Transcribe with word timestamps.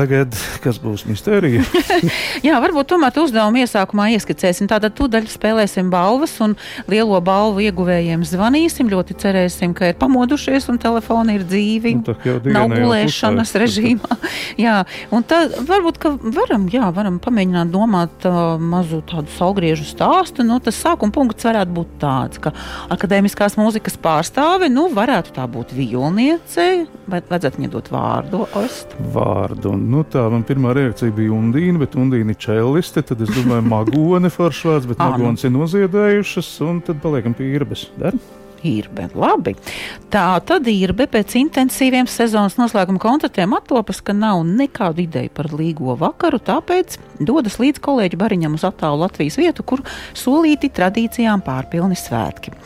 Tagad 0.00 0.32
kas 0.64 0.78
būs 0.80 1.04
mistērija? 1.04 1.60
Jā, 2.46 2.56
varbūt 2.62 2.88
tomēr 2.88 3.12
uzdevumu 3.20 3.60
iesākumā 3.60 4.06
ieskicēsim. 4.14 4.64
Tātad 4.70 4.94
tūdaļ 4.96 5.26
spēlēsim 5.28 5.90
balvas 5.92 6.32
un 6.40 6.54
lielo 6.88 7.18
balvu 7.24 7.60
ieguvējiem 7.66 8.24
zvanīsim. 8.24 8.88
Ļoti 8.88 9.18
cerēsim, 9.20 9.74
ka 9.76 9.90
ir 9.90 9.98
pamodušies 10.00 10.70
un 10.72 10.80
telefoni 10.80 11.36
ir 11.36 11.44
dzīvi. 11.44 11.92
Nu, 12.00 12.14
nav 12.54 12.72
gulēšanas 12.72 13.52
režīmā. 13.60 14.18
jā, 14.64 14.78
un 15.12 15.26
tad 15.28 15.58
varbūt, 15.68 16.00
ka 16.00 16.14
varam, 16.16 16.64
jā, 16.72 16.88
varam 16.96 17.20
pamēģināt 17.20 17.74
domāt 17.74 18.26
uh, 18.30 18.56
mazu 18.56 19.02
tādu 19.10 19.28
salgriežu 19.36 19.84
stāstu. 19.90 20.46
Nu, 20.48 20.62
tas 20.64 20.80
sākuma 20.80 21.12
punkts 21.12 21.44
varētu 21.50 21.76
būt 21.76 21.92
tāds, 22.00 22.40
ka 22.40 22.54
akadēmiskās 22.96 23.60
mūzikas 23.60 24.00
pārstāve, 24.00 24.72
nu, 24.72 24.88
varētu 24.96 25.36
tā 25.36 25.44
būt 25.50 25.76
violniece, 25.76 26.70
bet 27.10 27.28
vajadzētu 27.28 27.60
viņai 27.60 27.74
dot 27.76 27.92
vārdu. 27.92 28.46
Es 28.64 28.70
nost? 28.70 28.94
Vārdu. 29.14 29.74
Un, 29.74 29.89
nu, 29.90 30.02
tā 30.06 30.24
man 30.32 30.44
pirmā 30.46 30.74
reakcija 30.76 31.14
bija 31.14 31.34
Undīna, 31.36 31.80
bet 31.82 31.96
Undīna 31.98 32.34
ir 32.34 32.40
čelliste. 32.40 33.02
Tad 33.06 33.24
es 33.26 33.32
domāju, 33.34 33.66
magone 33.74 34.30
foršvārds, 34.32 34.88
bet 34.90 35.00
nu. 35.00 35.08
magonas 35.12 35.46
ir 35.46 35.54
noziedējušas, 35.56 36.52
un 36.68 36.84
tad 36.86 37.02
paliekam 37.02 37.36
pie 37.36 37.52
īrbes. 37.58 37.88
Dar? 38.00 38.16
Irbe. 38.66 39.08
Labi. 39.14 39.54
Tā 40.12 40.24
tad 40.46 40.68
Irbe 40.70 41.06
pēc 41.10 41.36
intensīviem 41.40 42.08
sezonas 42.10 42.58
noslēguma 42.60 43.00
koncertiem 43.02 43.54
attopas, 43.56 44.02
ka 44.04 44.14
nav 44.16 44.42
nekādu 44.46 45.04
ideju 45.06 45.32
par 45.36 45.50
līgo 45.54 45.96
vakaru, 46.00 46.40
tāpēc 46.42 46.98
dodas 47.20 47.60
līdz 47.62 47.82
kolēģi 47.84 48.20
bariņam 48.20 48.56
uz 48.58 48.66
attālu 48.68 49.04
Latvijas 49.04 49.38
vietu, 49.40 49.66
kur 49.66 49.84
solīti 50.16 50.72
tradīcijām 50.74 51.44
pārpilni 51.46 51.98
svētki. 51.98 52.56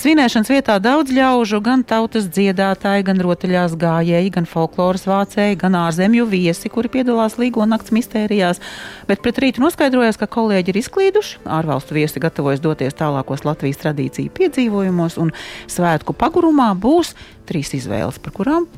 Svinēšanas 0.00 0.48
vietā 0.48 0.78
daudz 0.80 1.10
ļaužu, 1.12 1.58
gan 1.60 1.82
tautas 1.84 2.24
dziedātāji, 2.32 3.04
gan 3.04 3.18
rotaļās 3.20 3.74
gājēji, 3.76 4.30
gan 4.32 4.46
folkloras 4.48 5.04
vācēji, 5.04 5.58
gan 5.60 5.76
ārzemju 5.76 6.24
viesi, 6.30 6.70
kuri 6.72 6.88
piedalās 6.94 7.36
Līgo 7.40 7.66
nakts 7.68 7.92
mistērijās, 7.92 8.62
bet 9.10 9.20
pret 9.20 9.42
rītu 9.42 9.60
noskaidrojās, 9.60 10.16
ka 10.16 10.30
kolēģi 10.30 10.72
ir 10.72 10.80
izklīduši, 10.80 11.42
ārvalstu 11.44 11.98
viesi 11.98 12.22
gatavojas 12.22 12.62
doties 12.64 12.96
tālākos 12.96 13.44
Latvijas 13.44 13.82
tradīciju 13.82 14.32
piedzīvojumos 14.38 15.18
un 15.20 15.29
svētku 15.70 16.16
pagurumā 16.16 16.72
būs 16.78 17.14
trīs 17.48 17.74
izvēles, 17.76 18.20
par 18.22 18.36
kurām 18.36 18.70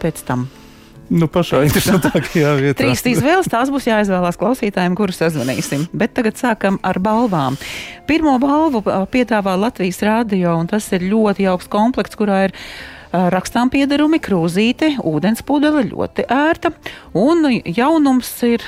pēc 0.00 0.24
tam 0.28 0.48
Nu, 1.10 1.26
pašā 1.26 1.64
interesantākajā 1.66 2.50
vietā. 2.60 2.84
Trīs 2.84 3.02
izvēles, 3.10 3.50
tās 3.50 3.72
būs 3.74 3.88
jāizvēlās 3.88 4.38
klausītājiem, 4.38 4.94
kurus 4.98 5.18
sazvanīsim. 5.18 5.88
Bet 5.90 6.14
tagad 6.14 6.38
sākam 6.38 6.78
ar 6.86 7.00
balvām. 7.02 7.58
Pirmo 8.06 8.36
balvu 8.42 8.84
piedāvā 9.10 9.56
Latvijas 9.58 9.98
Rādio, 10.06 10.54
un 10.60 10.70
tas 10.70 10.86
ir 10.94 11.08
ļoti 11.10 11.48
jauks 11.48 11.66
komplekts, 11.72 12.18
kurā 12.18 12.44
ir 12.46 12.54
rakstām 13.10 13.72
piedarumi, 13.74 14.20
krūzīte, 14.22 14.92
ūdens 15.02 15.42
pudele, 15.42 15.82
ļoti 15.90 16.28
ērta, 16.30 16.70
un 17.18 17.42
jaunums 17.66 18.30
ir 18.46 18.62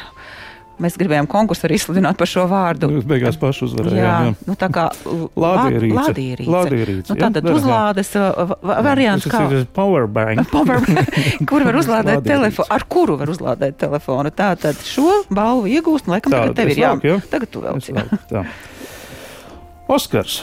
Mēs 0.80 0.96
gribējām 0.98 1.28
konkursu 1.30 1.66
arī 1.68 1.76
izsludināt 1.76 2.16
par 2.18 2.28
šo 2.30 2.46
vārdu. 2.50 2.88
Jūs 2.96 3.04
beigās 3.08 3.36
paši 3.40 3.66
uzvarējāt. 3.68 3.98
Jā, 3.98 4.14
jā. 4.26 4.32
Nu, 4.48 4.56
tā 4.58 4.68
kā 4.72 4.86
lādierīce. 5.36 6.48
lādierīce 6.48 7.12
nu, 7.12 7.18
tātad 7.20 7.48
uzlādes 7.52 8.12
uh, 8.18 8.54
variants. 8.64 9.28
Kā, 9.30 9.44
powerbank. 9.76 10.48
powerbank 10.54 11.22
kur 11.50 11.68
var 11.68 11.78
uzlādēt 11.82 12.26
telefonu, 12.26 12.68
ar 12.72 12.86
kuru 12.96 13.20
var 13.20 13.32
uzlādēt 13.34 13.78
telefonu. 13.84 14.32
Tātad 14.42 14.80
šo 14.86 15.22
balvu 15.30 15.70
iegūst, 15.76 16.08
un 16.08 16.16
laikam 16.16 16.34
tā, 16.34 16.42
tagad 16.46 16.60
tev 16.62 16.74
ir 16.74 16.84
jā. 16.86 16.92
jā. 17.12 17.22
Tagad 17.30 17.52
tu 17.52 17.64
vēl. 17.64 18.46
Oskars. 19.92 20.40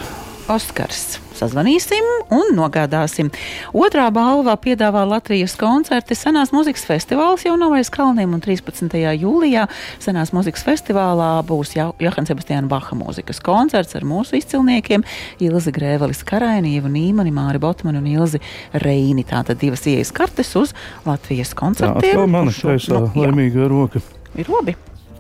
Oskars. 0.50 1.20
Sazvanīsim 1.38 2.06
un 2.34 2.50
nogādāsim. 2.58 3.30
Otrā 3.78 4.08
balvā 4.12 4.56
piedāvā 4.60 5.04
Latvijas 5.08 5.54
koncerti 5.60 6.18
Senās 6.18 6.50
muzikas 6.52 6.84
festivāls 6.88 7.46
jau 7.46 7.54
nav 7.60 7.76
aiz 7.78 7.92
kalniem, 7.94 8.34
un 8.34 8.42
13. 8.44 8.90
jūlijā 9.22 9.68
Senās 10.02 10.34
muzikas 10.36 10.66
festivālā 10.66 11.30
būs 11.48 11.76
Johana 11.78 12.28
Sebastiāna 12.28 12.72
Baha 12.72 12.98
mūzikas 12.98 13.44
koncerts 13.46 13.96
ar 14.00 14.08
mūsu 14.10 14.40
izcilniekiem 14.42 15.06
Ilzi 15.46 15.76
Grēvelis 15.76 16.26
Karaini, 16.28 16.74
Ievu 16.80 16.92
Nīmani, 16.98 17.34
Māri 17.36 17.62
Botmanu 17.62 18.02
un 18.02 18.10
Ilzi 18.10 18.42
Reini. 18.82 19.28
Tātad 19.30 19.62
divas 19.62 19.86
ieejas 19.86 20.12
kartes 20.16 20.52
uz 20.60 20.76
Latvijas 21.06 21.54
koncertiem. 21.54 22.18
Tā, 22.18 22.26
tā 22.26 22.28
mana 22.28 22.58
kreisā 22.58 22.98
no, 22.98 23.14
laimīgā 23.16 23.70
roka. 23.70 24.02
Ir 24.34 24.50
robi. 24.50 24.76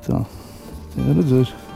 Tā, 0.09 0.25
tā 0.97 1.11
redzēs. 1.13 1.68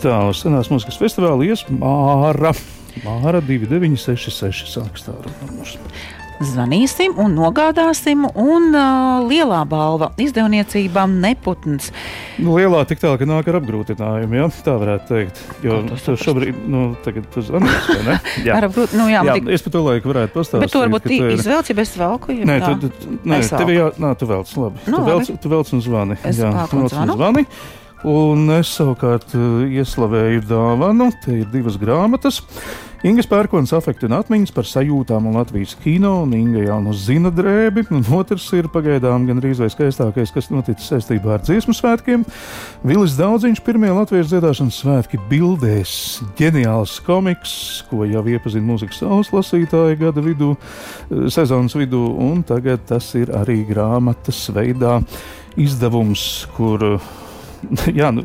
Tā, 0.00 0.14
uz 0.30 0.38
senās 0.40 0.70
mūzikas 0.72 0.96
festivāla 0.96 1.44
ies 1.44 1.66
Māra. 1.68 2.54
Māra 3.04 3.42
2966 3.44 4.70
sākas 4.72 5.04
tā 5.04 5.12
numurs. 5.44 5.74
Zvanīsim 6.40 7.18
un 7.20 7.34
nogādāsim, 7.36 8.22
un 8.24 8.70
uh, 8.72 9.26
lielā 9.28 9.58
balva 9.68 10.08
izdevniecībām 10.16 11.18
neputns. 11.20 11.90
Nu, 12.40 12.54
lielā 12.56 12.80
tik 12.88 13.02
tālu, 13.02 13.18
ka 13.20 13.28
nāk 13.28 13.50
ar 13.52 13.58
apgrūtinājumu, 13.58 14.38
ja? 14.38 14.46
tā 14.64 14.78
varētu 14.80 15.10
teikt. 15.10 15.42
Jo 15.66 15.82
tu 15.90 16.14
šobrīd, 16.22 16.62
nu, 16.72 16.86
tagad 17.04 17.28
tu 17.34 17.44
zvanīsi, 17.44 17.98
vai 17.98 18.06
ne? 18.06 18.16
Jā, 18.46 18.56
ar 18.56 18.70
apgrūt, 18.70 18.96
nu, 18.96 19.10
jā, 19.12 19.20
jā 19.28 19.34
tik... 19.36 19.50
es 19.52 19.66
pa 19.66 19.74
to 19.74 19.84
laiku 19.84 20.14
varētu 20.14 20.32
pastāstīt. 20.38 20.64
Bet 20.64 20.72
tu 20.72 20.80
varbūt 20.80 21.10
ir... 21.12 21.26
izvēlci, 21.36 21.76
ja 21.76 21.84
es 21.84 21.92
velku. 22.00 22.38
Nē, 22.40 22.56
tu, 22.64 22.88
tu, 22.88 23.18
nē 23.20 23.42
tev 23.52 23.74
jā, 23.74 23.92
nā, 24.00 24.14
tu 24.16 24.30
velc, 24.32 24.56
labi. 24.64 24.80
Nu, 24.86 24.96
tu, 24.96 25.04
velc, 25.10 25.30
tu 25.44 25.52
velc 25.52 25.76
un 25.76 25.84
zvani. 25.84 26.18
Es 26.24 26.40
jā, 26.40 26.54
tu 26.72 26.80
velc 26.80 26.96
un 27.04 27.14
zvani. 27.18 27.44
Un 28.00 28.46
es 28.54 28.70
savukārt 28.78 29.34
eh, 29.36 29.74
ieslavēju 29.76 30.46
dāvanu. 30.48 31.10
Te 31.20 31.42
ir 31.42 31.50
divas 31.52 31.76
grāmatas. 31.76 32.38
Inga 33.04 33.24
Pērkons 33.28 33.72
afekti 33.76 34.04
un 34.08 34.14
atmiņas 34.16 34.52
par 34.56 34.66
sajūtām 34.68 35.28
un 35.28 35.36
Latvijas 35.36 35.74
kino, 35.80 36.18
un 36.24 36.32
Inga 36.36 36.66
jau 36.66 36.78
nu 36.84 36.94
zina 36.96 37.30
drēbi, 37.32 37.86
un 37.96 38.04
otrs 38.16 38.46
ir 38.56 38.68
pagaidām 38.72 39.24
gan 39.28 39.40
arī 39.40 39.52
skaistākais, 39.56 40.32
kas 40.32 40.50
noticis 40.52 40.88
saistībā 40.92 41.36
ar 41.36 41.44
dziesmu 41.44 41.76
svētkiem. 41.76 42.24
Vilis 42.88 43.16
Daudziņš 43.20 43.62
pirmie 43.64 43.92
Latvijas 43.92 44.32
dziedāšanas 44.32 44.80
svētki 44.80 45.20
bildēs. 45.28 45.94
Ģeniāls 46.40 46.98
komiks, 47.04 47.54
ko 47.92 48.08
jau 48.08 48.24
iepazina 48.28 48.68
mūzikas 48.68 49.00
saules 49.04 49.32
lasītāji 49.36 50.00
gada 50.00 50.24
vidū, 50.24 50.54
eh, 50.56 51.28
sezonas 51.32 51.76
vidū, 51.76 52.04
un 52.16 52.44
tagad 52.48 52.84
tas 52.88 53.14
ir 53.16 53.32
arī 53.32 53.62
grāmatas 53.68 54.46
veidā 54.52 55.02
izdevums, 55.56 56.46
kur 56.56 57.00
jā, 58.00 58.10
nu, 58.14 58.22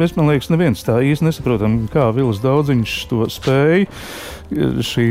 mēs, 0.00 0.14
man 0.16 0.30
liekas, 0.30 0.50
neviens 0.52 0.84
tā 0.86 0.98
īsti 1.04 1.26
nesaprotam, 1.26 1.82
kā 1.92 2.10
Vils 2.16 2.42
Daudziņš 2.42 2.98
to 3.10 3.26
spēja. 3.32 3.88
Šī 4.50 5.04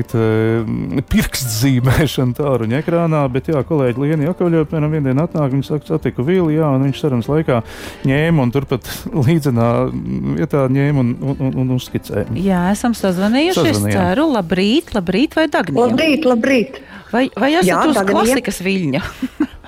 pirkstzīmēšana 1.07 2.35
tāluņa 2.35 2.81
ekrānā, 2.81 3.21
bet, 3.31 3.47
jā, 3.47 3.61
kolēģi 3.63 4.01
Lienu 4.03 4.25
Jakovļo, 4.27 4.65
piemēram, 4.67 4.95
vienā 4.97 5.13
dienā 5.13 5.23
atnāk, 5.29 5.53
viņa 5.53 5.67
saka, 5.69 5.87
satiku 5.93 6.25
Vili, 6.27 6.57
jā, 6.57 6.67
un 6.75 6.83
viņš 6.83 6.99
sarunas 6.99 7.29
laikā 7.31 7.61
ņēma 8.09 8.43
un 8.43 8.51
turpat 8.51 8.89
līdzenā 9.29 9.69
vietā 10.41 10.65
ņēma 10.75 11.05
un, 11.05 11.13
un, 11.23 11.37
un, 11.47 11.55
un 11.63 11.71
uzskicēja. 11.77 12.27
Jā, 12.35 12.65
esam 12.73 12.97
sazvanījuši, 12.99 13.67
es 13.71 13.79
ceru, 13.85 14.27
labrīt, 14.33 14.91
labrīt 14.97 15.39
vai 15.39 15.47
Dagnija? 15.51 15.87
Labrīt, 15.87 16.27
labrīt. 16.27 16.81
Vai, 17.13 17.29
vai 17.39 17.53
esat 17.55 17.71
jā, 17.71 17.79
uz 17.87 17.95
Dagnija. 17.95 18.19
klasikas 18.19 18.59
viļņa? 18.65 19.05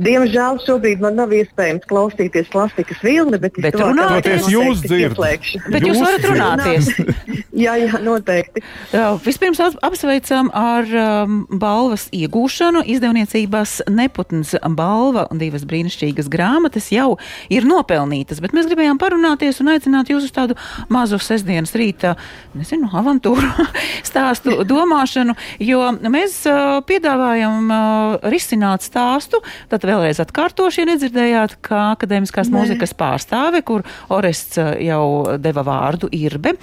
Diemžēl 0.00 0.60
šobrīd 0.66 1.02
man 1.04 1.18
nav 1.20 1.34
iespējams 1.34 1.86
klausīties 1.90 2.50
klasikas 2.52 3.02
vilni, 3.04 3.40
bet, 3.42 3.58
bet 3.62 3.78
runāties 3.80 4.48
jūs 4.50 4.84
dzirdat. 4.86 5.50
Bet 5.70 5.86
jūs 5.86 6.00
varat 6.02 6.28
runāties. 6.32 6.92
jā, 7.60 7.76
jā, 7.80 8.00
noteikti. 8.04 8.62
Jā, 8.94 9.06
vispirms 9.24 9.60
apsveicam 9.60 10.50
ar 10.56 10.88
um, 11.02 11.42
balvas 11.60 12.08
iegūšanu. 12.16 12.82
Izdevniecības 12.94 13.76
neputns 13.92 14.54
balva 14.76 15.26
un 15.30 15.40
divas 15.42 15.66
brīnišķīgas 15.68 16.30
grāmatas 16.32 16.90
jau 16.94 17.14
ir 17.52 17.68
nopelnītas, 17.68 18.42
bet 18.42 18.56
mēs 18.56 18.68
gribējām 18.70 19.00
parunāties 19.00 19.60
un 19.62 19.72
aicināt 19.74 20.10
jūs 20.12 20.28
uz 20.30 20.34
tādu 20.34 20.58
mazu 20.92 21.20
sestdienas 21.22 21.74
rīta, 21.78 22.16
nezinu, 22.58 22.90
avantūru 23.00 23.68
stāstu 24.10 24.62
domāšanu, 24.68 25.36
jo 25.62 25.84
mēs 26.10 26.40
uh, 26.50 26.80
piedāvājam 26.88 27.70
uh, 27.70 28.30
risināt 28.32 28.86
stāstu, 28.86 29.42
Tad 29.70 29.84
vēlreiz 29.86 30.20
atkārtošu, 30.22 30.82
ja 30.82 30.88
nedzirdējāt, 30.90 31.56
kā 31.64 31.82
akadēmiskās 31.94 32.50
Nē. 32.50 32.56
mūzikas 32.56 32.94
pārstāve, 32.98 33.62
kur 33.66 33.84
Orests 34.12 34.58
uh, 34.60 34.72
jau 34.82 35.36
deva 35.42 35.64
vārdu 35.66 36.10
Irbe. 36.16 36.56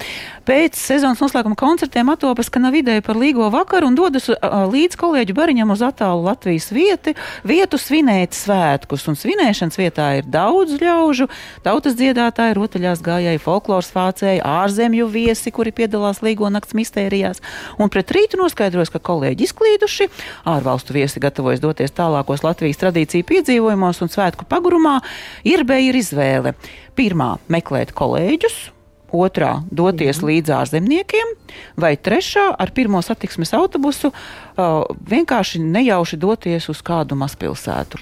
Pēc 0.47 0.86
sezonas 0.87 1.19
noslēguma 1.21 1.57
koncertiem 1.59 2.09
atopas, 2.13 2.49
ka 2.51 2.61
nav 2.63 2.75
ideja 2.77 3.03
par 3.03 3.17
līgo 3.19 3.49
vakaru 3.53 3.89
un 3.89 3.97
dodas 3.97 4.29
uh, 4.31 4.37
līdz 4.71 4.97
kolēģu 4.99 5.35
bariņam 5.37 5.73
uz 5.73 5.83
attālu 5.85 6.23
Latvijas 6.27 6.69
vieti, 6.73 7.13
vietu 7.47 7.79
svinēt 7.81 8.37
svētkus. 8.37 9.07
Un 9.11 9.17
svinēšanas 9.19 9.79
vietā 9.79 10.09
ir 10.19 10.29
daudz 10.31 10.77
ļaužu, 10.81 11.27
tautas 11.65 11.97
dziedātāji, 11.99 12.55
rotaļās 12.57 13.03
gājēji, 13.05 13.43
folkloras 13.43 13.91
vācēji, 13.95 14.43
ārzemju 14.47 15.09
viesi, 15.11 15.53
kuri 15.55 15.75
piedalās 15.75 16.23
līgo 16.25 16.49
nakts 16.53 16.75
mistērijās. 16.77 17.43
Un 17.81 17.91
pret 17.93 18.13
rītu 18.15 18.39
noskaidros, 18.39 18.93
ka 18.93 19.03
kolēģi 19.03 19.47
izklīduši, 19.49 20.09
ārvalstu 20.47 20.95
viesi 20.97 21.23
gatavojas 21.23 21.63
doties 21.63 21.95
tālākos 21.97 22.45
Latvijas 22.47 22.79
tradīciju 22.83 23.27
piedzīvojumos 23.27 24.01
un 24.05 24.13
svētku 24.13 24.47
pagurumā, 24.49 24.99
ir 25.47 25.67
beja 25.67 25.91
ir 25.91 26.01
izvēle. 26.01 26.55
Pirmā- 26.97 27.35
meklēt 27.53 27.93
kolēģus, 27.93 28.76
otrā 29.13 29.61
doties 29.71 30.21
mm. 30.21 30.27
līdz 30.29 30.53
ārzemniekiem, 30.57 31.33
vai 31.79 31.95
trešā 31.95 32.49
ar 32.59 32.71
pirmo 32.75 33.01
satiksmes 33.05 33.53
autobusu 33.57 34.11
uh, 34.11 34.83
vienkārši 35.09 35.61
nejauši 35.63 36.19
doties 36.19 36.69
uz 36.71 36.83
kādu 36.85 37.17
mazpilsētu. 37.19 38.01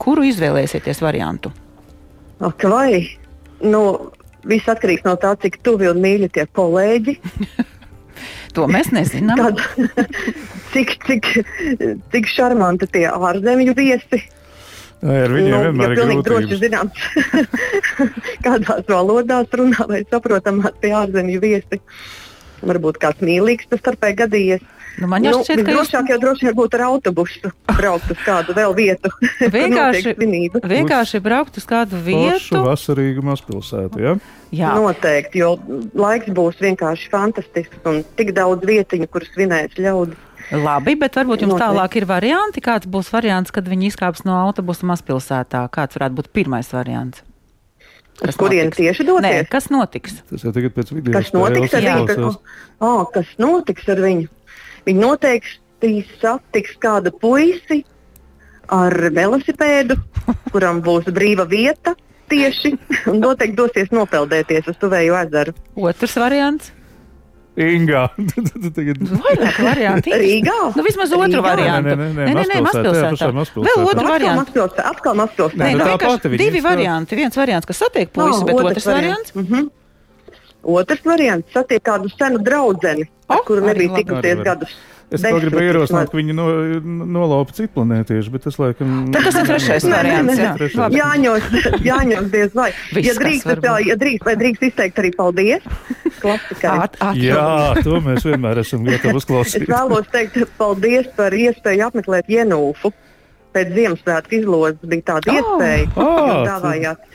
Kuru 0.00 0.26
izvēlēsieties 0.28 1.00
variantu? 1.04 1.52
Ak, 2.44 2.64
vai? 2.68 3.16
Nu, 3.64 4.12
viss 4.44 4.68
atkarīgs 4.68 5.06
no 5.06 5.16
tā, 5.20 5.32
cik 5.40 5.60
tuvi 5.64 5.88
un 5.88 6.02
mīļi 6.02 6.28
tie 6.34 6.44
kolēģi. 6.56 7.16
to 8.56 8.66
mēs 8.70 8.92
nezinām. 8.94 9.40
Tad, 9.40 9.62
cik, 10.74 10.96
cik, 11.06 11.30
cik 12.12 12.32
šarmanti 12.32 12.88
tie 12.92 13.06
ārzemju 13.12 13.76
viesi. 13.76 14.22
Jā, 15.02 15.16
ar 15.26 15.34
viņiem 15.34 15.52
nu, 15.52 15.62
vienmēr 15.66 15.92
ir 15.92 16.00
grūti. 16.00 16.28
Droši 16.28 16.60
zināms, 16.62 17.02
kādās 18.46 18.86
valodās 18.88 19.58
runā 19.60 19.88
vai 19.90 20.00
saprotamās 20.08 20.78
tie 20.80 20.94
ārzemju 20.96 21.42
viesi. 21.42 21.80
Varbūt 22.66 22.98
kāds 23.02 23.20
mīlīgs 23.24 23.68
tas 23.70 23.82
starpē 23.82 24.14
gadījies. 24.16 24.64
Nu, 24.96 25.08
man 25.12 25.24
jau 25.26 25.34
nu, 25.34 25.44
šķiet, 25.44 25.60
ka 25.60 25.72
drošāk 25.74 26.08
jau 26.08 26.16
droši 26.22 26.46
vien 26.48 26.54
būtu 26.56 26.78
ar 26.78 26.86
autobusu 26.86 27.50
braukt 27.68 28.12
uz 28.14 28.20
kādu 28.24 28.54
vēl 28.56 28.72
vietu. 28.76 29.10
vienkārši, 29.58 30.14
vienkārši 30.64 31.20
braukt 31.24 31.58
uz 31.60 31.66
kādu 31.68 32.00
vietu. 32.00 32.62
Vasarīgu 32.64 33.24
mazpilsētu, 33.26 34.00
ja? 34.00 34.14
Jā. 34.56 34.72
Noteikti, 34.80 35.42
jo 35.42 35.56
laiks 35.98 36.32
būs 36.32 36.62
vienkārši 36.64 37.10
fantastisks 37.12 37.84
un 37.88 38.00
tik 38.16 38.32
daudz 38.36 38.64
vietiņu, 38.68 39.10
kuras 39.12 39.28
svinēs 39.34 39.76
ļaudis. 39.76 40.22
Labi, 40.54 40.94
bet 40.98 41.16
varbūt 41.18 41.42
jums 41.42 41.56
Noteikti. 41.56 41.64
tālāk 41.64 41.96
ir 41.98 42.06
varianti. 42.06 42.62
Kāds 42.62 42.86
būs 42.86 43.10
variants, 43.10 43.50
kad 43.54 43.66
viņi 43.66 43.90
izkāps 43.90 44.22
no 44.26 44.36
autobusa 44.38 44.86
mazpilsētā? 44.86 45.64
Kāds 45.74 45.98
varētu 45.98 46.20
būt 46.20 46.30
pirmais 46.36 46.70
variants? 46.74 47.24
Kas 48.16 48.38
kurien 48.40 48.70
tieši 48.72 49.04
doties? 49.04 49.26
Nē, 49.26 49.44
kas 49.50 49.68
notiks? 49.72 50.20
Tas 50.30 50.46
jau 50.46 50.52
tagad 50.54 50.72
pēc 50.76 50.92
video. 50.94 51.12
Kas 51.12 51.32
notiks 51.34 51.74
ar 51.76 51.84
viņu? 51.84 52.30
Oh, 52.80 53.02
kas 53.12 53.28
notiks 53.42 53.90
ar 53.92 54.00
viņu? 54.00 54.30
Viņi 54.86 55.02
noteikti 55.02 55.92
satiks 56.22 56.78
kādu 56.80 57.12
puisi 57.12 57.82
ar 58.72 58.94
velosipēdu, 59.14 59.98
kuram 60.54 60.80
būs 60.86 61.10
brīva 61.14 61.44
vieta 61.50 61.96
tieši, 62.30 62.72
un 63.10 63.20
noteikti 63.22 63.58
dosies 63.58 63.92
nopeldēties 63.94 64.72
uz 64.72 64.80
tuvēju 64.80 65.18
ezeru. 65.20 65.54
Otrs 65.76 66.16
variants. 66.18 66.72
Ingā. 67.56 68.02
Tagad... 68.76 69.00
Vairāk 69.00 69.58
varianti. 69.64 70.12
Rīgā? 70.12 70.56
Nu, 70.76 70.84
vismaz 70.84 71.14
otru 71.16 71.30
Rīgā? 71.30 71.44
variantu. 71.46 71.94
Nē, 71.94 71.96
nē, 71.96 72.26
nē, 72.26 72.34
nē, 72.36 72.44
nē 72.50 72.58
mazpilsētā. 72.66 73.30
Vēl 73.56 73.86
otru 73.86 74.04
variantu. 74.10 74.66
Atkal 74.84 75.16
mazpilsētā. 75.22 75.62
Nē, 75.62 75.70
nu, 75.78 75.86
vienkārši 75.88 76.40
divi 76.42 76.60
varianti. 76.64 77.16
Viens 77.16 77.40
variants, 77.40 77.68
kas 77.68 77.80
satiek 77.80 78.12
puisi, 78.12 78.42
no, 78.42 78.48
bet 78.50 78.60
otrs, 78.60 78.70
otrs 78.74 78.88
variants. 78.92 79.32
variants. 79.32 79.34
Mm 79.40 79.48
-hmm. 79.48 79.72
Otrs 80.76 81.04
variants 81.06 81.52
satiek 81.54 81.82
kādu 81.82 82.10
senu 82.12 82.42
draudzeni, 82.42 83.06
oh, 83.28 83.40
kuru 83.46 83.64
nebija 83.66 83.94
tikusies 83.94 84.42
gadus. 84.44 84.76
Es 85.06 85.22
vēl 85.22 85.38
gribu 85.44 85.60
ierosināt, 85.62 86.10
ka 86.10 86.18
viņi 86.18 86.34
no, 86.34 86.46
nolaupa 87.06 87.54
citu 87.54 87.70
planētiešu, 87.76 88.32
bet 88.34 88.42
tas 88.48 88.56
laikam. 88.58 88.94
Tad 89.14 89.28
tas 89.28 89.38
ir 89.38 89.46
trešais 89.52 89.86
variants. 89.92 90.40
Jā, 90.40 90.54
jā. 90.58 90.88
Jāņos, 90.96 91.46
jāņos 91.86 92.28
diez 92.32 92.56
vai. 92.58 92.72
Viss, 92.90 93.06
ja 93.06 93.14
drīkst, 93.20 93.52
tā, 93.62 93.76
ja 93.86 93.98
drīkst, 94.00 94.26
vai 94.26 94.34
drīkst 94.40 94.66
izteikt 94.72 94.98
arī 95.02 95.12
paldies 95.14 95.66
at, 96.26 96.98
jā, 97.20 97.46
to 97.86 98.00
mēs 98.02 98.26
vienmēr 98.26 98.64
esam 98.64 98.86
gatavi 98.88 99.20
uzklausīt. 99.20 99.68
Es 99.68 99.70
vēlos 99.70 100.10
teikt 100.10 100.42
paldies 100.58 101.10
par 101.14 101.36
iespēju 101.38 101.86
apmeklēt 101.86 102.32
Jenūfu 102.32 102.90
pēc 103.56 103.72
Ziemassvētku 103.76 104.38
izlozes 104.38 104.90
bija 104.90 105.06
tāda 105.12 105.32
oh, 105.32 105.38
iespēja, 105.40 105.88
ko 105.94 106.04
oh, 106.04 106.20
jūs 106.30 106.48
dāvājāt. 106.50 107.06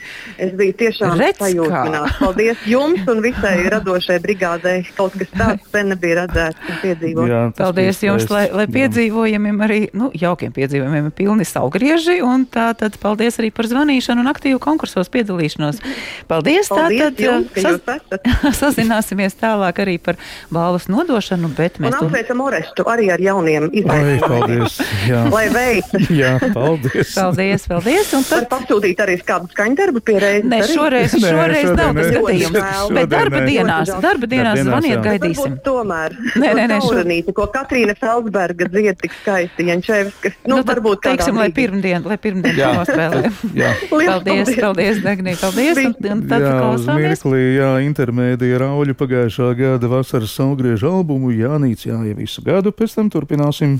Es 0.46 0.54
biju 0.58 0.76
tiešām 0.82 1.22
sajūsmināts. 1.40 2.18
Paldies 2.20 2.66
jums 2.68 3.10
un 3.12 3.22
visai 3.24 3.54
radošai 3.72 4.18
brigādei. 4.24 4.82
Kaut 4.98 5.16
kas 5.18 5.32
tāds 5.34 5.68
sen 5.72 5.92
nebija 5.92 6.22
redzēts 6.22 6.68
un 6.68 6.80
piedzīvots. 6.82 7.32
Jā, 7.32 7.42
Paldies 7.58 8.02
jums, 8.04 8.28
lai, 8.32 8.44
lai 8.54 8.66
piedzīvojumiem 8.72 9.64
arī, 9.66 9.80
nu, 9.96 10.10
jaukiem 10.18 10.54
piedzīvojumiem 10.56 11.10
ir 11.10 11.16
pilni 11.16 11.46
saugrieži. 11.48 12.18
Un 12.26 12.46
tā 12.50 12.70
tad 12.78 12.98
paldies 13.02 13.38
arī 13.42 13.52
par 13.54 13.68
zvanīšanu 13.70 14.24
un 14.24 14.32
aktīvu 14.32 14.62
konkursos 14.62 15.10
piedalīšanos. 15.12 15.82
Paldies! 16.30 16.52
paldies 16.68 16.70
tātad 16.70 17.20
jums, 17.22 17.50
saz, 17.56 17.80
sazināsimies 18.62 19.36
tālāk 19.40 19.82
arī 19.84 19.98
par 20.02 20.18
balvas 20.52 20.88
nodošanu, 20.92 21.52
bet 21.56 21.78
mēs. 21.82 21.94
Un 21.94 22.08
apsveicam 22.08 22.44
Orestu 22.44 22.86
arī 22.90 23.08
ar 23.14 23.22
jauniem 23.22 23.68
izaicinājumiem. 23.70 24.20
Paldies! 24.26 24.78
Jā. 25.08 25.24
Lai 25.32 25.46
veicas! 25.52 26.10
Paldies. 26.40 27.14
paldies, 27.18 27.66
paldies. 27.70 28.12
Un 28.16 28.26
tad... 28.26 28.42
Var 28.42 28.48
pasūtīt 28.52 29.02
arī 29.04 29.16
kādu 29.26 29.50
skaņdarbu 29.52 30.02
pie 30.04 30.16
reizes. 30.22 30.48
Nē, 30.50 30.60
šoreiz, 30.70 31.14
šoreiz, 31.16 31.28
šoreiz 31.32 31.70
nav 31.76 31.96
tas 31.98 32.10
gadījums. 32.16 32.94
Bet 32.96 33.10
darba 33.12 33.42
dienās, 33.46 33.92
darba 34.04 34.30
dienās 34.30 34.62
zvaniet, 34.62 34.98
gaidīsim. 35.04 35.58
Tomēr. 35.66 36.16
Nē, 36.40 36.52
nē, 36.58 36.66
nē. 36.72 36.80
Šoreiz, 36.86 37.30
ko 37.36 37.46
Katrīna 37.52 37.96
Felsberga 37.98 38.68
dzied 38.72 39.00
tik 39.02 39.16
skaisti, 39.20 39.68
Jančevskas. 39.70 40.36
Nu, 40.46 40.58
nu 40.58 40.66
varbūt 40.68 41.04
teiksim, 41.06 41.38
lai 41.40 41.48
pirmdien, 41.54 42.04
lai 42.06 42.18
pirmdien 42.22 42.58
nospēlē. 42.78 43.32
paldies, 43.92 44.52
paldies, 44.58 45.02
Dagnī, 45.04 45.36
paldies. 45.40 45.80
Un, 45.82 45.96
un 46.16 46.24
tad 46.30 46.44
jā, 46.44 46.52
klausāmies. 46.58 47.16
Mirklī, 47.16 47.42
jā, 47.58 47.72
intermēdija 47.88 48.62
rauļu 48.64 48.96
pagājušā 48.98 49.50
gada 49.58 49.90
vasaras 49.92 50.36
saugriežu 50.38 50.90
albumu 50.90 51.32
Jānīts 51.34 51.88
jāja 51.88 52.14
visu 52.18 52.44
gadu, 52.46 52.74
pēc 52.74 52.98
tam 52.98 53.10
turpināsim. 53.12 53.78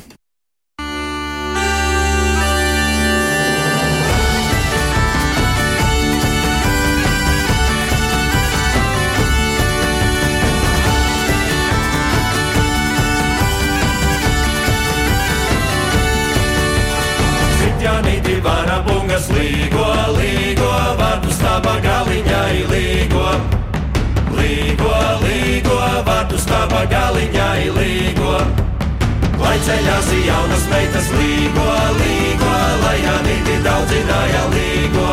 Ceļās 29.60 30.06
jaunas 30.24 30.62
meitas 30.70 31.08
līgo, 31.12 31.64
līgo, 31.98 32.52
lai 32.84 32.94
Janīti 33.02 33.58
daudzināja 33.66 34.46
līgo. 34.54 35.08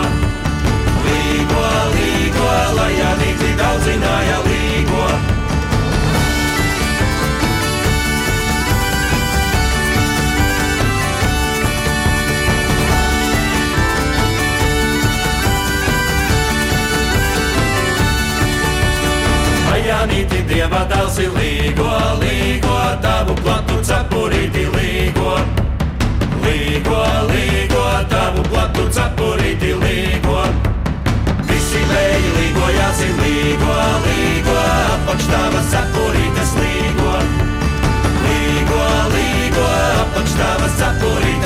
Līgo, 1.08 1.66
līgo, 1.96 2.52
lai 2.78 2.92
Janīti 2.96 3.52
daudzināja 3.60 4.40
līgo. 4.48 5.10
Janīti 19.90 20.44
dieva 20.46 20.84
dēls 20.86 21.18
ir 21.24 21.34
līgo, 21.34 21.90
līgo, 22.22 22.78
tavu 23.02 23.34
platu 23.42 23.69
cepurīti 24.20 24.66
līgo. 24.74 25.34
Līgo, 26.44 27.04
līgo, 27.30 27.84
tavu 28.12 28.44
platu 28.50 28.90
cepurīti 28.92 29.72
līgo. 29.80 30.42
Visi 31.48 31.86
vēji 31.88 32.34
līgojās 32.36 33.00
ir 33.06 33.16
līgo, 33.24 33.80
līgo, 34.10 34.60
apakš 34.98 35.32
tavas 35.32 35.72
cepurītes 35.72 36.56
līgo. 36.60 37.18
Līgo, 38.28 38.86
līgo, 39.16 39.68
apakš 40.04 40.40
tavas 40.42 40.80
cepurītes 40.84 41.24
līgo. 41.24 41.39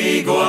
Līgo. 0.00 0.42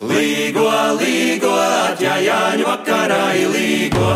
Līgo, 0.00 0.68
līgo, 1.00 1.52
atjāja 1.92 2.20
Jāņu 2.24 2.64
vakarā 2.68 3.24
līgo. 3.52 4.12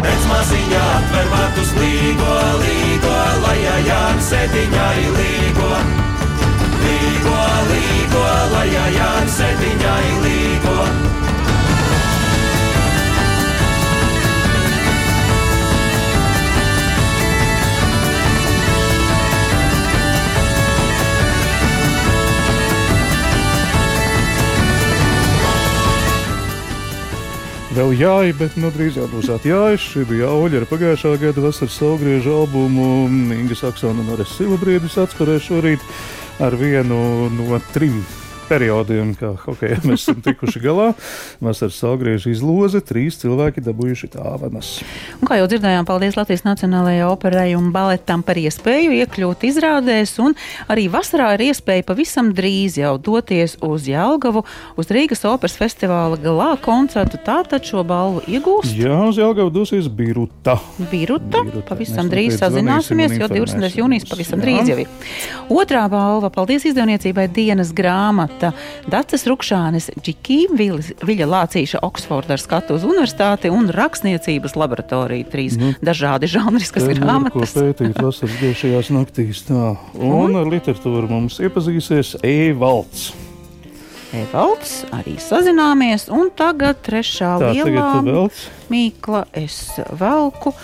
Pēc 0.00 0.26
maziņā 0.30 0.82
atver 0.96 1.28
matus 1.32 1.74
līgo, 1.76 2.38
līgo, 2.62 3.14
lai 3.44 3.58
Jāņu 3.88 4.26
sēdiņā 4.30 4.88
līgo. 5.18 5.70
Līgo, 6.86 7.38
līgo, 7.72 8.26
lai 8.56 8.66
Jāņu 8.72 9.38
sēdiņā 9.38 9.96
līgo. 10.24 10.37
Vēl 27.78 27.92
jāja, 27.94 28.34
bet 28.34 28.56
nu, 28.58 28.72
drīz 28.74 28.96
jau 28.98 29.04
būs 29.06 29.28
atjājas. 29.30 29.84
Šī 29.92 30.00
bija 30.08 30.32
Auļa 30.32 30.64
ar 30.64 30.64
pagājušā 30.66 31.12
gada 31.22 31.44
vasaras 31.44 31.76
saulgriežu 31.78 32.32
albumu. 32.40 33.06
Inga 33.36 33.54
Saksona 33.54 34.02
un 34.02 34.10
Ares 34.16 34.32
Silbrīdis 34.34 34.98
atspērēja 34.98 35.44
šorīt 35.44 35.84
ar 36.42 36.58
vienu 36.58 37.28
no 37.30 37.60
trim 37.70 38.00
periodiem, 38.48 39.12
kā 39.18 39.32
hokejā 39.44 39.80
mēs 39.88 40.06
esam 40.06 40.22
tikuši 40.24 40.62
galā. 40.62 40.88
Vasaras 41.44 41.78
salgriežu 41.82 42.32
izloze, 42.32 42.80
trīs 42.84 43.18
cilvēki 43.20 43.62
dabūjuši 43.66 44.10
tāvanas. 44.16 44.78
Un, 45.18 45.26
kā 45.28 45.38
jau 45.40 45.48
dzirdējām, 45.50 45.86
paldies 45.88 46.16
Latvijas 46.18 46.44
Nacionālajai 46.46 47.06
operai 47.08 47.48
un 47.58 47.70
baletam 47.74 48.24
par 48.26 48.40
iespēju 48.40 48.94
iekļūt 49.02 49.46
izrādēs, 49.50 50.14
un 50.24 50.36
arī 50.72 50.88
vasarā 50.92 51.30
ir 51.36 51.48
iespēja 51.50 51.86
pavisam 51.88 52.32
drīz 52.36 52.78
jau 52.80 52.94
doties 53.02 53.58
uz 53.64 53.88
Jelgavu, 53.90 54.44
uz 54.80 54.92
Rīgas 54.94 55.24
operas 55.28 55.58
festivāla 55.60 56.18
galā 56.22 56.50
koncertu. 56.64 57.20
Tātad 57.28 57.66
šo 57.68 57.84
balvu 57.86 58.24
iegūst. 58.30 58.72
Jā, 58.78 58.96
uz 59.10 59.20
Jelgavu 59.20 59.52
dosies 59.54 59.90
Biruta. 59.92 60.56
Biruta, 60.78 61.42
Biruta. 61.44 61.66
pavisam 61.68 62.06
Mēs 62.06 62.14
drīz 62.14 62.38
sazināsimies, 62.40 63.18
jo 63.20 63.28
20. 63.30 63.78
jūnijas 63.82 64.08
pavisam 64.08 64.40
Jā. 64.40 64.46
drīz 64.46 64.72
jau 64.72 64.78
ir. 64.84 65.14
Otrā 65.52 65.84
balva, 65.92 66.30
paldies 66.32 66.66
izdevniecībai 66.70 67.26
dienas 67.34 67.74
grāmata 67.76 68.37
grāmata 68.38 68.52
Dācis 68.88 69.26
Rukšānis, 69.28 69.90
Džikī, 70.00 70.46
Viļa 70.54 71.26
Lācīša, 71.28 71.80
Oksforda 71.82 72.36
ar 72.36 72.40
skatu 72.40 72.76
uz 72.76 72.84
universitāti 72.84 73.50
un 73.50 73.68
rakstniecības 73.70 74.56
laboratoriju. 74.56 75.28
Trīs 75.30 75.58
nu, 75.58 75.74
dažādi 75.82 76.28
žanriskas 76.28 76.86
grāmatas. 76.88 77.54
Ko 77.54 77.64
pētīt 77.66 77.98
vasaras 78.06 78.36
gaišajās 78.40 78.90
naktīs. 78.94 79.44
Tā. 79.48 79.76
Un, 79.94 80.30
un 80.30 80.36
ar 80.40 80.48
literatūru 80.48 81.08
mums 81.10 81.40
iepazīsies 81.40 82.16
E-Valds. 82.22 83.10
E-valds, 84.16 84.86
arī 84.96 85.18
sazināmies, 85.20 86.06
un 86.08 86.30
tagad 86.32 86.78
trešā 86.86 87.34
Tā, 87.42 87.50
lielā 87.52 88.22
mīkla 88.72 89.26
es 89.36 89.58
velku, 90.00 90.54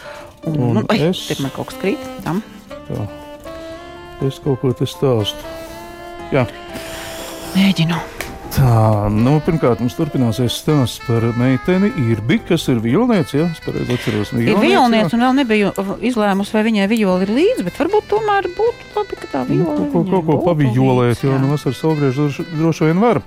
un, 0.49 0.57
un 0.57 0.81
nu, 0.81 0.85
ai, 0.88 1.11
es... 1.11 1.26
Tur 1.28 1.45
man 1.45 1.52
kaut 1.52 1.69
kas 1.69 1.83
krīt, 1.83 2.09
tam. 2.25 2.40
Tā. 2.88 3.04
Es 4.25 4.40
kaut 4.40 4.62
ko 4.62 4.73
te 4.73 4.88
stāstu. 4.88 5.52
Jā. 6.33 6.47
Mēģinu. 7.54 7.96
Tā, 8.54 9.08
nu, 9.11 9.32
pirmkārt, 9.42 9.80
mums 9.82 9.96
turpināsies 9.99 10.56
stāsts 10.61 11.00
par 11.06 11.25
meiteni 11.38 11.88
Irbi, 12.11 12.40
kas 12.46 12.68
ir 12.70 12.78
vilniece. 12.82 13.40
Ja? 13.40 13.46
Es 13.50 13.62
pareizi 13.62 13.96
atceros, 13.96 14.30
ka 14.30 14.42
ir 14.42 14.58
vilniece, 14.62 15.14
un 15.16 15.25
vēl 15.25 15.37
nebiju 15.40 15.73
izlēmusi, 16.11 16.54
vai 16.54 16.62
viņai 16.68 16.88
vijoli 16.90 17.26
ir 17.26 17.32
līdzi, 17.34 17.66
bet 17.66 17.78
varbūt 17.82 18.06
tomēr 18.11 18.46
būtu 18.54 18.90
labi, 18.94 19.18
ka 19.18 19.30
tā 19.32 19.42
vijoli. 19.49 19.87
Nu, 19.87 19.90
kaut 19.94 20.11
ko, 20.11 20.23
ko 20.26 20.38
pavijolēt, 20.46 21.23
jo 21.26 21.38
no 21.42 21.50
vasaras 21.54 21.82
saulgriežu 21.82 22.28
droši 22.54 22.90
vien 22.90 23.02
var. 23.02 23.23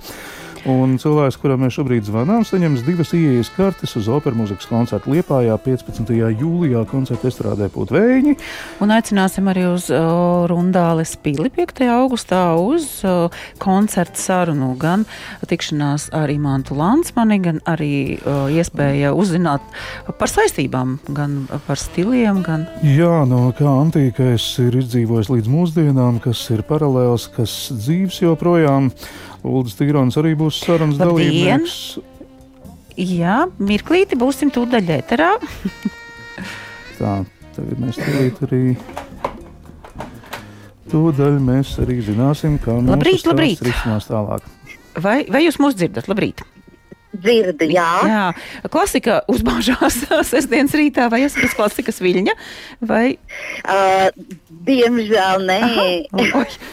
Un 0.66 0.96
cilvēks, 0.98 1.36
kuram 1.38 1.62
mēs 1.62 1.76
šobrīd 1.76 2.06
zvanām, 2.08 2.42
saņems 2.46 2.82
divas 2.86 3.12
ieejas 3.14 3.50
kartes 3.54 3.94
uz 3.98 4.08
operas 4.10 4.38
mūzikas 4.38 4.66
koncertu 4.70 5.12
Liepājā 5.12 5.54
15. 5.62 6.10
jūlijā 6.40 6.82
koncerta 6.90 7.28
estrādē 7.30 7.68
Putvēņi. 7.74 8.34
Un 8.82 8.94
aicināsim 8.94 9.50
arī 9.52 9.68
uz 9.70 9.86
uh, 9.92 10.48
Rundāles 10.50 11.14
pili 11.22 11.52
5. 11.54 11.84
augustā 11.94 12.42
uz 12.58 12.88
uh, 13.06 13.28
koncertu 13.62 14.18
sarunu, 14.18 14.72
gan 14.80 15.06
tikšanās 15.46 16.08
ar 16.16 16.32
Imantu 16.32 16.78
Lansmani, 16.78 17.38
gan 17.44 17.62
arī 17.68 18.18
uh, 18.18 18.48
iespēja 18.50 19.14
uzzināt 19.14 19.62
par 20.18 20.32
saistībām, 20.32 20.98
gan 21.14 21.44
par 21.68 21.78
stiliem. 21.78 22.42
Gan... 22.46 22.66
Jā, 22.82 23.22
no 23.28 23.48
kā 23.58 23.70
antīkais 23.84 24.50
ir 24.66 24.80
izdzīvojis 24.82 25.30
līdz 25.36 25.54
mūsdienām, 25.54 26.22
kas 26.24 26.42
ir 26.54 26.66
paralēls, 26.66 27.30
kas 27.36 27.56
dzīves 27.76 28.22
joprojām. 28.24 28.92
Uldis 29.46 29.76
Tigrons 29.78 30.18
arī 30.18 30.34
būs 30.38 30.58
sarunas 30.64 30.98
dalībnieks. 31.00 31.76
Jā, 32.98 33.44
mirklīti 33.62 34.18
būsim 34.18 34.50
tūdaļ 34.54 34.90
ēterā. 34.96 35.30
Tā, 36.98 37.12
tagad 37.54 37.78
mēs 37.78 38.00
tūlīt 38.00 38.42
arī. 38.48 38.62
Tūdaļ 40.88 41.36
mēs 41.44 41.76
arī 41.84 42.00
zināsim, 42.02 42.56
kā 42.64 42.78
labrīt, 42.80 43.26
labrīt. 43.28 43.62
risinās 43.62 44.08
tālāk. 44.08 44.46
Vai, 44.98 45.20
vai 45.30 45.44
jūs 45.44 45.60
mūs 45.62 45.76
dzirdat? 45.78 46.08
Labrīt! 46.10 46.42
Dzirdu, 47.08 47.64
jā. 47.72 47.88
jā. 48.04 48.24
Klasika 48.68 49.22
uzbāžās 49.32 50.02
sestdienas 50.30 50.74
rītā, 50.76 51.08
vai 51.12 51.22
esat 51.24 51.46
pēc 51.46 51.56
klasikas 51.56 52.02
viļņa? 52.04 52.34
Vai... 52.84 53.16
Uh, 53.64 54.10
diemžēl 54.68 55.44
nē. 55.48 55.58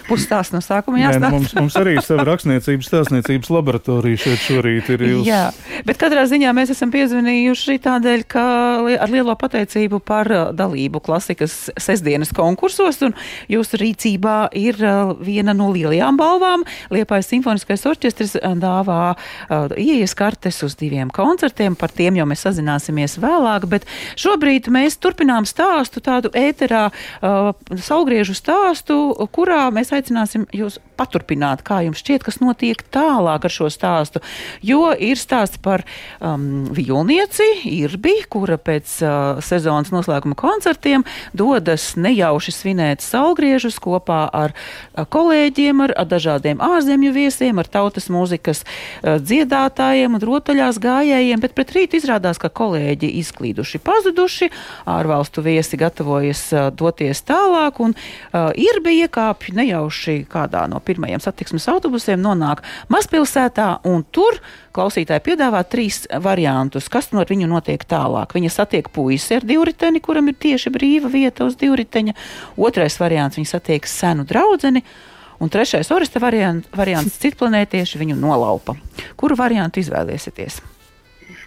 Pusstāsts 0.10 0.52
no 0.52 0.60
sākuma 0.64 1.00
jāstāsta. 1.00 1.22
Nē, 1.24 1.30
nu, 1.32 1.38
mums, 1.40 1.54
mums 1.56 1.78
arī 1.80 1.96
sava 2.04 2.26
rakstniecības, 2.28 2.90
stāstniecības 2.90 3.52
laboratorija 3.56 4.22
šeit 4.26 4.44
šorīt 4.44 4.92
ir 4.96 5.06
jūs. 5.08 5.24
Jā, 5.30 5.44
bet 5.88 6.00
katrā 6.02 6.26
ziņā 6.30 6.52
mēs 6.58 6.74
esam 6.76 6.92
piezvanījuši 6.94 7.78
tādēļ, 7.86 8.26
ka 8.36 8.46
ar 9.06 9.14
lielo 9.14 9.36
pateicību 9.40 10.02
par 10.04 10.32
dalību 10.58 11.02
klasikas 11.06 11.70
sestdienas 11.80 12.34
konkursos, 12.36 13.00
un 13.08 13.16
jūsu 13.52 13.80
rīcībā 13.82 14.38
ir 14.60 14.82
viena 15.24 15.56
no 15.56 15.72
lielajām 15.72 16.20
balvām. 16.20 16.68
Liepājas 16.94 17.32
simfoniskais 17.32 17.86
orķestris 17.88 18.36
dāvā 18.60 19.02
uh, 19.16 19.72
iejas 19.80 20.16
kartes 20.26 20.62
uz 20.66 20.76
diviem 20.80 21.12
koncertiem. 21.14 21.78
Par 21.78 21.94
tiem 21.94 22.18
jau 22.20 22.26
mēs 22.30 22.46
sazināsimies 22.48 23.20
vēlāk, 23.22 23.68
bet 23.70 23.88
šobrīd 24.20 24.72
mēs 24.74 24.98
turpinām 25.02 25.48
stāstu 25.50 26.02
tādu 26.06 26.32
ēterā 26.36 26.88
uh, 26.90 27.52
saulgriežu 27.90 28.36
stāstu, 28.38 28.98
kurā 29.36 29.68
mēs 29.76 29.94
aicināsim 29.96 30.48
jūs 30.56 30.80
paturpināt, 30.98 31.64
kā 31.66 31.82
jums 31.86 32.02
šķiet, 32.02 32.26
kas 32.26 32.40
notiek 32.42 32.82
tālāk 32.94 33.48
ar 33.48 33.54
šo 33.54 33.70
stāstu. 33.74 34.22
Jo 34.66 34.92
ir 34.94 35.20
stāsts 35.20 35.60
par 35.62 35.84
um, 36.20 36.66
violnieci 36.76 37.46
Irbi, 37.70 38.16
kura 38.32 38.58
pēc 38.62 38.98
uh, 39.04 39.42
sezonas 39.46 39.92
noslēguma 39.94 40.38
koncertiem 40.40 41.06
dodas 41.36 41.94
nejauši 42.00 42.54
svinēt 42.56 43.04
saulgriežus 43.06 43.80
kopā 43.84 44.26
ar 44.34 44.56
uh, 44.56 45.06
kolēģiem, 45.06 45.84
ar, 45.86 45.96
ar 46.04 46.10
dažādiem 46.10 46.64
ārzemju 46.64 47.14
viesiem, 47.16 47.60
ar 47.62 47.70
tautas 47.72 48.10
mūzikas 48.14 48.64
uh, 48.66 49.18
dziedātājiem 49.22 50.18
un 50.18 50.26
rotaļās 50.26 50.80
gājējiem, 50.84 51.44
bet 51.44 51.56
pret 51.58 51.76
rītu 51.76 52.00
izrādās, 52.00 52.40
ka 52.42 52.52
kolēģi 52.54 53.12
izklīduši, 53.22 53.82
pazuduši, 53.86 54.52
ārvalstu 54.90 55.44
viesi 55.46 55.80
gatavojas 55.80 56.46
uh, 56.54 56.70
doties 56.76 57.24
tālāk, 57.28 57.82
un 57.84 57.96
uh, 57.96 58.52
Irbi 58.56 59.00
iekāpj 59.04 59.56
nejauši 59.56 60.18
kādā 60.32 60.66
no 60.72 60.80
pirmajiem 60.86 61.24
satiksmes 61.24 61.68
autobusiem 61.72 62.22
nonāk 62.22 62.62
mazpilsētā, 62.94 63.68
un 63.90 64.06
tur 64.16 64.40
klausītāji 64.76 65.24
piedāvā 65.26 65.64
trīs 65.70 66.04
variantus, 66.22 66.90
kas 66.92 67.12
no 67.16 67.24
viņu 67.26 67.50
notiek 67.50 67.84
tālāk. 67.90 68.36
Viņa 68.38 68.54
satiek 68.54 68.92
puisi 68.94 69.40
ar 69.40 69.48
divriteni, 69.48 70.04
kuram 70.04 70.30
ir 70.32 70.40
tieši 70.40 70.74
brīva 70.76 71.12
vieta 71.12 71.48
uz 71.48 71.58
divriteņa. 71.62 72.16
Otrais 72.58 73.00
variants- 73.00 73.38
viņa 73.40 73.52
satiek 73.56 73.88
senu 73.88 74.26
draudzeni. 74.26 74.84
Un 75.40 75.50
trešais 75.50 75.92
orista 75.92 76.20
variants, 76.20 76.70
variants 76.72 77.18
citplanētieši 77.20 78.00
viņu 78.00 78.16
nolaupa. 78.16 78.78
Kuru 79.18 79.36
variantu 79.36 79.82
izvēlēsieties? 79.84 80.75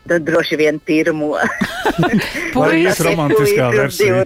Tad 0.08 0.24
droši 0.26 0.58
vien 0.58 0.78
pirmo. 0.80 1.34
Puisis 2.54 3.00
romantiskā 3.04 3.70
versija. 3.74 4.22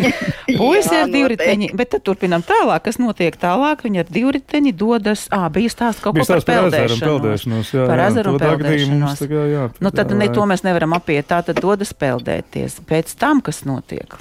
Puisis 0.60 0.92
ar 0.94 1.10
divriteņi, 1.12 1.70
bet 1.78 1.92
tad 1.94 2.04
turpinam 2.06 2.44
tālāk, 2.46 2.84
kas 2.88 3.00
notiek 3.02 3.36
tālāk. 3.40 3.84
Viņi 3.86 4.02
ar 4.02 4.10
divriteņi 4.10 4.74
dodas, 4.76 5.26
ā, 5.34 5.44
bija 5.54 5.72
stāsts 5.72 6.02
kaut 6.04 6.18
ko 6.18 6.26
par 6.26 6.44
peldēšanos. 6.50 7.74
Jā, 7.76 7.86
par 7.90 8.04
ezeru 8.08 8.34
peldēšanos. 8.42 9.22
Jā, 9.26 9.44
jā, 9.54 9.68
nu, 9.78 9.94
tad 9.94 10.12
ne, 10.16 10.30
to 10.34 10.48
mēs 10.50 10.66
nevaram 10.66 10.98
apiet, 10.98 11.28
tā 11.30 11.40
tad 11.46 11.62
dodas 11.62 11.94
peldēties. 11.96 12.80
Pēc 12.90 13.14
tam, 13.20 13.44
kas 13.44 13.62
notiek? 13.68 14.18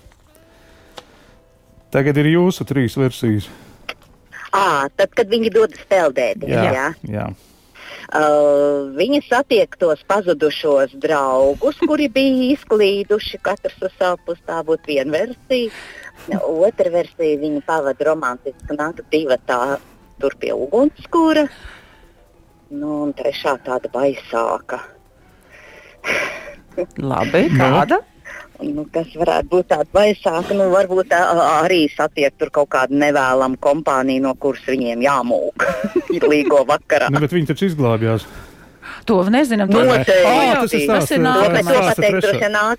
Tagad 1.90 2.20
ir 2.22 2.30
jūsu 2.36 2.66
trīs 2.70 2.96
versijas. 3.00 3.50
À, 4.54 4.90
tad, 4.98 5.14
kad 5.18 5.30
viņi 5.30 5.52
dodas 5.54 5.82
peldēties. 5.90 6.50
Jā, 6.50 6.74
jā. 6.74 6.90
jā. 7.10 7.30
Uh, 8.10 8.90
viņi 8.98 9.20
satiek 9.28 9.76
tos 9.78 10.00
pazudušos 10.10 10.96
draugus, 10.98 11.78
kuri 11.86 12.08
bija 12.10 12.56
izklīduši, 12.56 13.38
katrs 13.46 13.78
uz 13.86 13.94
savu 14.00 14.18
pusi. 14.26 14.42
Tā 14.50 14.64
būtu 14.66 14.90
viena 14.90 15.14
versija. 15.14 15.70
Otra 16.42 16.90
versija 16.90 17.38
viņa 17.42 17.62
pavada 17.68 18.08
romantisku 18.10 18.78
nakti 18.78 19.06
divi 19.14 19.38
tā 19.46 19.78
tur 20.20 20.34
pie 20.42 20.56
ugunskura. 20.58 21.46
Nu, 22.70 23.04
un 23.06 23.14
trešā 23.18 23.56
tāda 23.66 23.90
baisāka. 23.94 24.82
Labi, 26.98 27.46
kāda? 27.54 28.02
Nu, 28.60 28.84
kas 28.92 29.14
varētu 29.16 29.48
būt 29.54 29.70
tāda 29.72 29.88
baisāka, 29.96 30.56
nu, 30.58 30.68
varbūt 30.74 31.08
tā, 31.14 31.22
arī 31.62 31.86
satiek 31.94 32.34
tur 32.36 32.52
kaut 32.52 32.68
kādu 32.76 32.98
nevēlamu 33.00 33.56
kompāniju, 33.64 34.26
no 34.26 34.36
kuras 34.36 34.66
viņiem 34.68 35.06
jāmūk 35.06 35.66
līgo 36.34 36.66
vakarā. 36.68 37.08
Nu, 37.14 37.24
bet 37.24 37.36
viņi 37.36 37.54
taču 37.54 37.70
izglābjās. 37.70 38.28
To 39.08 39.24
nezinām. 39.32 39.72
To 39.72 39.84
Noteikti. 39.86 40.18
Oh, 40.28 40.66
tas, 40.68 40.74
tas 40.90 41.12
ir 41.16 41.22
nākamais. 41.24 41.66
To 41.66 41.80
pateikt. 41.88 42.28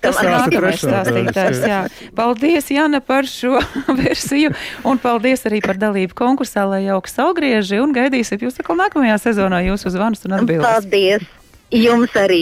Tas 0.03 0.21
ir 0.21 0.29
nākamais 0.29 0.83
stāstītājs, 0.83 1.61
jā. 1.67 1.81
Paldies, 2.17 2.69
Jana, 2.71 3.01
par 3.03 3.27
šo 3.29 3.59
versiju, 4.01 4.53
un 4.87 5.01
paldies 5.01 5.45
arī 5.49 5.63
par 5.65 5.79
dalību 5.81 6.17
konkursā, 6.17 6.67
lai 6.69 6.83
jauks 6.85 7.17
saulgrieži, 7.17 7.81
un 7.83 7.95
gaidīsim 7.95 8.45
jūs 8.45 8.61
atkal 8.61 8.79
nākamajā 8.79 9.17
sezonā 9.25 9.63
jūsu 9.71 9.93
zvanus 9.95 10.27
un 10.29 10.39
atbildes. 10.39 10.67
Paldies! 10.67 11.29
Jums 11.71 12.15
arī 12.19 12.41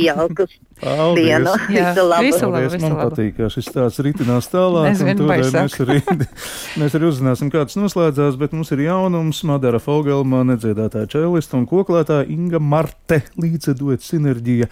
jaukas 0.83 1.19
dienu. 1.19 1.55
Jā, 1.73 1.89
visu 1.93 2.05
labu. 2.07 2.25
Visu 2.25 2.49
labu 2.49 2.69
visu 2.69 2.81
man 2.83 2.95
labu. 2.95 3.09
patīk, 3.09 3.33
ka 3.37 3.49
šis 3.53 3.67
stāsts 3.69 4.03
ritinās 4.05 4.49
tālāk. 4.51 4.87
Nezinu, 4.93 5.27
mēs 5.29 5.77
arī, 5.85 5.97
mēs 6.81 6.95
arī 6.99 7.09
uzzināsim, 7.09 7.51
kāds 7.53 7.77
noslēdzās, 7.79 8.37
bet 8.41 8.55
mums 8.55 8.71
ir 8.75 8.85
jaunums 8.85 9.41
Madara 9.49 9.81
Fogelma, 9.83 10.45
nedziedātāja 10.53 11.09
čelista 11.15 11.59
un 11.59 11.67
koklētāja 11.69 12.29
Inga 12.31 12.61
Marte 12.63 13.21
līdzedot 13.41 14.05
sinerģija. 14.05 14.69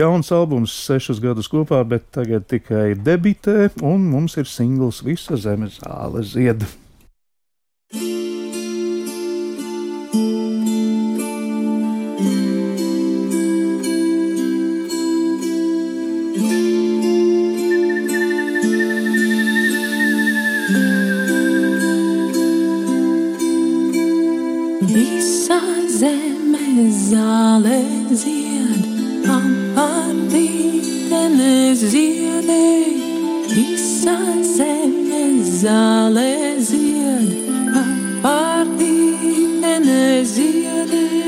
Jauns 0.00 0.32
albums 0.36 0.74
sešus 0.86 1.22
gadus 1.24 1.50
kopā, 1.52 1.82
bet 1.88 2.10
tagad 2.14 2.48
tikai 2.50 2.92
debitē, 2.98 3.72
un 3.80 4.10
mums 4.12 4.38
ir 4.40 4.48
singls 4.50 5.04
Visa 5.06 5.38
zemes 5.40 5.80
zāle 5.80 6.24
zied. 6.26 6.66
Zeme 26.00 26.86
zāle 26.96 27.80
zied, 28.16 28.84
apārdīte 29.34 31.20
neziedēja. 31.34 33.10
Visa 33.50 34.16
zeme 34.54 35.22
zāle 35.60 36.30
zied, 36.70 37.36
apārdīte 37.84 39.10
Apārdīte 39.80 41.19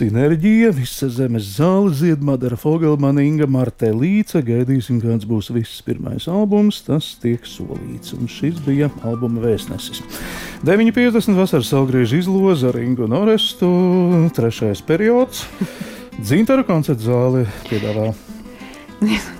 sinerģija, 0.00 0.70
visa 0.72 1.08
zemes 1.12 1.44
zāle, 1.58 1.90
Ziedmadara 1.96 2.56
Fogelmana, 2.58 3.20
Inga 3.26 3.48
Martē 3.50 3.90
Līca. 3.92 4.40
Gaidīsim, 4.44 5.00
kāds 5.02 5.26
būs 5.28 5.50
viss 5.52 5.82
pirmais 5.84 6.28
albums. 6.30 6.80
Tas 6.86 7.12
tiek 7.20 7.44
solīts, 7.48 8.14
un 8.16 8.30
šis 8.30 8.62
bija 8.64 8.88
albuma 9.06 9.44
vēstnesis. 9.44 10.00
9.50 10.64 11.36
vasaras 11.36 11.72
saulgriežu 11.72 12.22
izloze 12.22 12.70
ar 12.70 12.80
Ingu 12.80 13.08
Norestu, 13.10 13.68
trešais 14.36 14.80
periods. 14.88 15.44
Dzintara 16.20 16.64
koncerta 16.68 17.04
zāle 17.04 17.44
piedāvā 17.68 18.12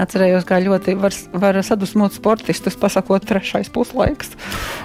Atcerējos, 0.00 0.46
kā 0.48 0.58
ļoti 0.64 0.94
var, 1.00 1.12
var 1.42 1.58
sadusmot 1.66 2.14
sportistus, 2.16 2.76
pasakot, 2.80 3.24
trešais 3.28 3.68
puslaiks, 3.74 4.30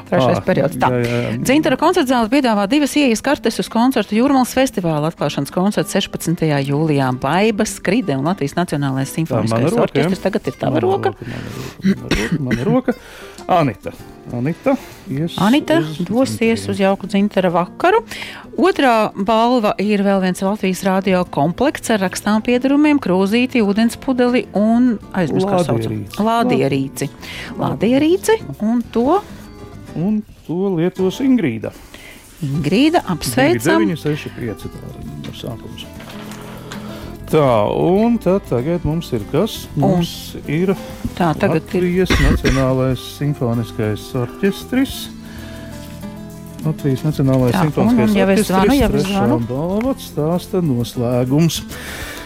trešais 0.09 0.39
Ah, 0.41 0.43
periods. 0.45 0.75
Tā. 0.81 0.89
jā, 0.91 1.05
jā. 1.07 1.29
Dzintara 1.45 1.77
koncerta 1.79 2.11
zāle 2.11 2.29
piedāvā 2.33 2.65
divas 2.71 2.95
ieejas 2.99 3.23
kartes 3.23 3.59
uz 3.63 3.69
koncertu 3.71 4.17
Jūrmālas 4.17 4.51
festivāla 4.57 5.11
atklāšanas 5.13 5.53
koncertu 5.55 5.95
16. 5.95 6.43
jūlijā. 6.67 7.11
Baibas, 7.21 7.77
Kride 7.79 8.17
un 8.19 8.25
Latvijas 8.27 8.57
Nacionālais 8.59 9.13
simfoniskais 9.15 9.77
orķestris. 9.85 10.23
Tagad 10.25 10.47
ir 10.51 10.59
tava 10.59 10.83
roka. 10.83 11.13
Mana 11.21 11.95
roka, 12.03 12.39
mana 12.39 12.67
roka. 12.67 12.93
Anita. 13.47 13.91
Anita, 14.33 14.73
Anita 15.37 15.77
uz 15.79 15.99
dosies 16.01 16.63
dzintara. 16.65 16.71
uz 16.71 16.79
jauku 16.79 17.07
dzintara 17.07 17.51
vakaru. 17.53 17.99
Otrā 18.57 19.11
balva 19.13 19.75
ir 19.77 20.01
vēl 20.01 20.23
viens 20.23 20.41
Latvijas 20.41 20.81
radio 20.87 21.21
komplekts 21.29 21.93
ar 21.93 22.01
rakstām 22.01 22.41
piedarumiem, 22.41 22.97
krūzīti, 22.97 23.61
ūdens 23.61 23.99
pudeli 24.01 24.47
un 24.57 24.95
aizmirst. 25.13 26.17
Lādierīci. 26.17 27.09
Lādierīci. 27.61 28.41
Un 28.65 28.81
to 28.91 29.21
Un 29.95 30.19
to 30.45 30.75
lietos 30.75 31.21
Ingrīda. 31.23 31.71
Ingrīda 32.43 33.01
apsveicam. 33.13 33.85
9, 33.87 33.95
6, 34.01 34.33
5. 34.35 34.65
Tā 34.73 35.29
ir 35.29 35.37
sākums. 35.39 35.85
Tā, 37.35 37.67
un 37.75 38.15
tagad 38.47 38.85
mums 38.87 39.09
ir 39.11 39.23
kas? 39.31 39.65
Mums 39.75 40.11
ir 40.47 40.71
Tā, 41.17 41.33
tagad 41.35 41.65
ir 41.75 41.83
Latvijas 41.83 42.13
Nacionālais 42.23 43.01
simfoniskais 43.17 44.05
orķestris. 44.15 44.93
Latvijas 46.65 47.03
Nacionālais 47.03 47.51
un- 47.57 47.65
simfoniskais 47.67 48.09
un 48.09 48.15
jau 48.21 48.29
es 48.31 48.47
zvanu, 48.47 48.61
orķestris. 48.63 48.79
jau 48.79 48.89
trešā 48.93 49.25
zvanu. 49.27 49.39
balva 49.49 49.93
stāsta 49.99 50.61
noslēgums. 50.63 51.59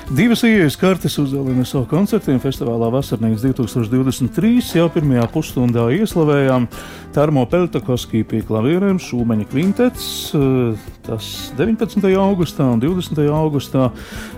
Divas 0.09 0.41
ieejas 0.41 0.73
kartes 0.73 1.19
uzdevuma 1.21 1.61
savu 1.69 1.85
koncertiem 1.85 2.39
festivālā 2.41 2.87
Vasarnīgs 2.89 3.43
2023. 3.43 4.55
Jau 4.79 4.87
pirmajā 4.89 5.27
pusstundā 5.29 5.83
ieslavējām 5.93 6.65
Tarmo 7.13 7.43
Peltakoskī 7.51 8.23
pie 8.25 8.39
klavierēm 8.47 8.97
Šūmeņa 8.97 9.45
kvintets. 9.51 10.33
eh, 10.33 10.87
Tas 11.05 11.53
19. 11.57 12.09
augustā 12.17 12.65
un 12.73 12.81
20. 12.81 13.21
augustā 13.29 13.91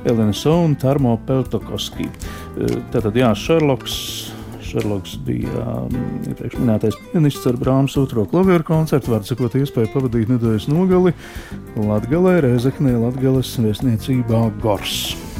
Elena 0.03 0.33
Sona 0.33 0.75
Tarmo 0.75 1.17
Peltakoskī. 1.25 2.09
Tātad, 2.91 3.15
jā, 3.15 3.31
Šerloks. 3.31 4.31
Šerloks 4.59 5.17
bija 5.23 5.65
um, 5.87 5.89
iepriekš 6.27 6.59
minētais 6.59 6.99
pianists 7.11 7.47
ar 7.47 7.55
Brāmas 7.59 7.97
otro 7.99 8.23
klavieru 8.25 8.63
koncertu, 8.63 9.11
var 9.11 9.23
sakot, 9.27 9.55
iespēju 9.55 9.91
pavadīt 9.91 10.31
nedēļas 10.31 10.69
nogali 10.71 11.11
Latgalē, 11.75 12.39
Rezeknē, 12.47 12.95
Latgales 12.99 13.55
vēstniecībā 13.59 14.45
Gors. 14.63 15.30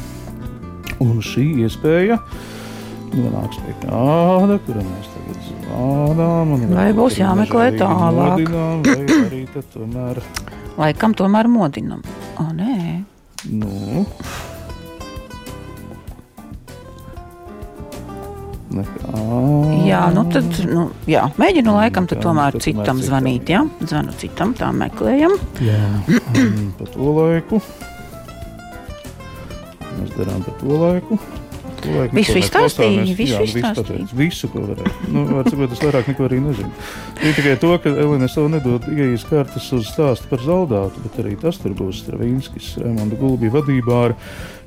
Šī 1.32 1.46
iespēja 1.64 2.18
nonāks 3.12 3.58
pie 3.64 3.74
kāda, 3.82 4.58
kuram 4.66 4.88
mēs 4.88 5.08
tagad 5.12 5.38
zvānām. 5.48 6.52
Vai 6.72 6.88
būs 6.96 7.16
jāmeklē 7.20 7.70
tālāk? 7.80 8.42
modinām, 8.42 8.82
Vai 8.84 9.18
arī 9.26 9.42
tad 9.52 9.68
tomēr 9.72 10.20
laikam 10.82 11.16
tomēr 11.16 11.48
modinam. 11.52 12.04
O, 12.40 12.48
nē. 12.56 13.02
Nu. 13.52 14.04
Nekā. 18.72 19.22
Jā, 19.84 20.02
nu 20.16 20.22
tad, 20.32 20.48
nu, 20.68 20.86
jā, 21.10 21.26
mēģinu 21.40 21.74
laikam 21.76 22.06
tad 22.08 22.22
tomēr 22.24 22.56
tad 22.56 22.64
citam 22.64 22.84
citam. 22.84 23.02
zvanīt, 23.04 23.52
jā? 23.52 23.64
Zvanu 23.84 24.14
citam, 24.20 24.54
tā 24.56 24.70
meklējam. 24.72 25.36
Jā, 25.60 25.80
pa 26.78 26.88
to 26.94 27.16
laiku. 27.18 27.60
Mēs 30.02 30.12
darām 30.18 30.42
pa 30.44 30.58
to 30.60 30.66
laiku. 30.82 31.18
Laiku 31.82 32.14
Visu 32.14 32.36
neklausāmies. 32.38 33.08
visu 33.18 33.32
Jā, 33.34 33.40
izstāstīji. 33.42 33.74
pateicu, 33.74 34.14
Visu, 34.14 34.48
ko 34.52 34.60
varēju. 34.68 34.90
Nu, 35.10 35.24
var 35.26 35.48
sakot, 35.50 35.72
es 35.74 35.80
vairāk 35.82 36.06
neko 36.12 36.26
arī 36.28 36.38
nezinu. 36.38 36.70
Ir 37.26 37.34
tikai 37.34 37.56
to, 37.58 37.72
ka 37.82 37.90
Elīna 37.90 38.28
savu 38.30 38.52
nedod 38.52 38.86
ieejas 38.86 39.24
kartes 39.26 39.66
uz 39.74 39.88
stāstu 39.90 40.28
par 40.30 40.38
zaldātu, 40.38 41.02
bet 41.02 41.18
arī 41.24 41.34
tas 41.42 41.58
tur 41.58 41.74
būs 41.74 42.04
Stravinskis, 42.04 42.76
Raimonda 42.84 43.18
Gulbī 43.18 43.50
vadībā 43.50 43.98
ar 44.04 44.14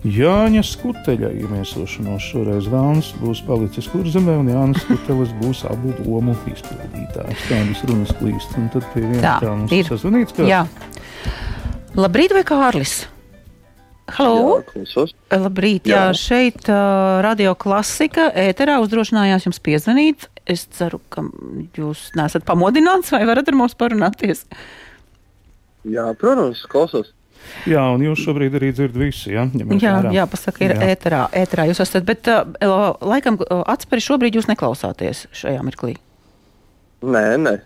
Jāņa 0.04 0.66
Skuteļa 0.68 1.32
iemiesošanos. 1.40 2.28
Šoreiz 2.34 2.68
Vēlns 2.68 3.14
būs 3.24 3.46
palicis 3.48 3.88
kurzemē, 3.96 4.36
un 4.44 4.52
Jānis 4.52 4.84
Skutelis 4.84 5.32
būs 5.40 5.64
abu 5.72 5.96
lomu 6.04 6.36
izpildītājs. 6.52 7.48
Tādas 7.48 7.88
runas 7.88 8.12
klīst, 8.20 8.58
un 8.60 8.68
tad 8.76 8.84
pie 8.94 9.08
viena 9.08 9.40
Tā, 9.40 9.56
mums 9.56 9.72
ir. 9.72 9.86
sazvanīts. 9.88 10.36
ka- 10.36 10.44
Jā. 10.52 10.66
Labrīt, 11.96 12.34
vai 12.36 12.44
Kārlis? 12.44 13.06
Halo! 14.14 14.60
klausos. 14.70 15.16
Labrīt, 15.34 15.88
jā, 15.90 16.12
Jā. 16.12 16.14
šeit 16.18 16.68
uh, 16.70 17.20
radio 17.26 17.56
klasika 17.58 18.28
ēterā 18.38 18.78
uzdrošinājās 18.84 19.48
jums 19.48 19.60
piezvanīt. 19.66 20.28
Es 20.46 20.68
ceru, 20.78 21.00
ka 21.10 21.24
jūs 21.74 22.12
neesat 22.18 22.46
pamodināts 22.46 23.10
vai 23.16 23.24
varat 23.26 23.50
ar 23.50 23.58
mums 23.58 23.74
parunāties. 23.80 24.44
Jā, 25.90 26.06
protams, 26.22 26.62
klausos. 26.70 27.12
Jā, 27.70 27.82
un 27.94 28.02
jūs 28.06 28.22
šobrīd 28.26 28.56
arī 28.58 28.72
dzirdat 28.74 28.98
visu, 28.98 29.30
ja? 29.34 29.44
ņemot 29.50 29.82
Jā, 29.82 29.98
vērā. 30.00 30.14
jā 30.16 30.24
pasaka, 30.30 30.64
ir 30.66 30.74
Jā. 30.78 30.88
ēterā, 30.94 31.20
ēterā 31.42 31.66
jūs 31.70 31.82
esat, 31.84 32.06
bet 32.08 32.30
uh, 32.30 32.46
laikam 33.06 33.38
uh, 33.42 33.62
atspēri 33.74 34.06
šobrīd 34.06 34.38
jūs 34.38 34.48
neklausāties 34.50 35.26
šajā 35.34 35.66
mirklī. 35.66 35.98
Nē, 37.06 37.28
nē. 37.38 37.60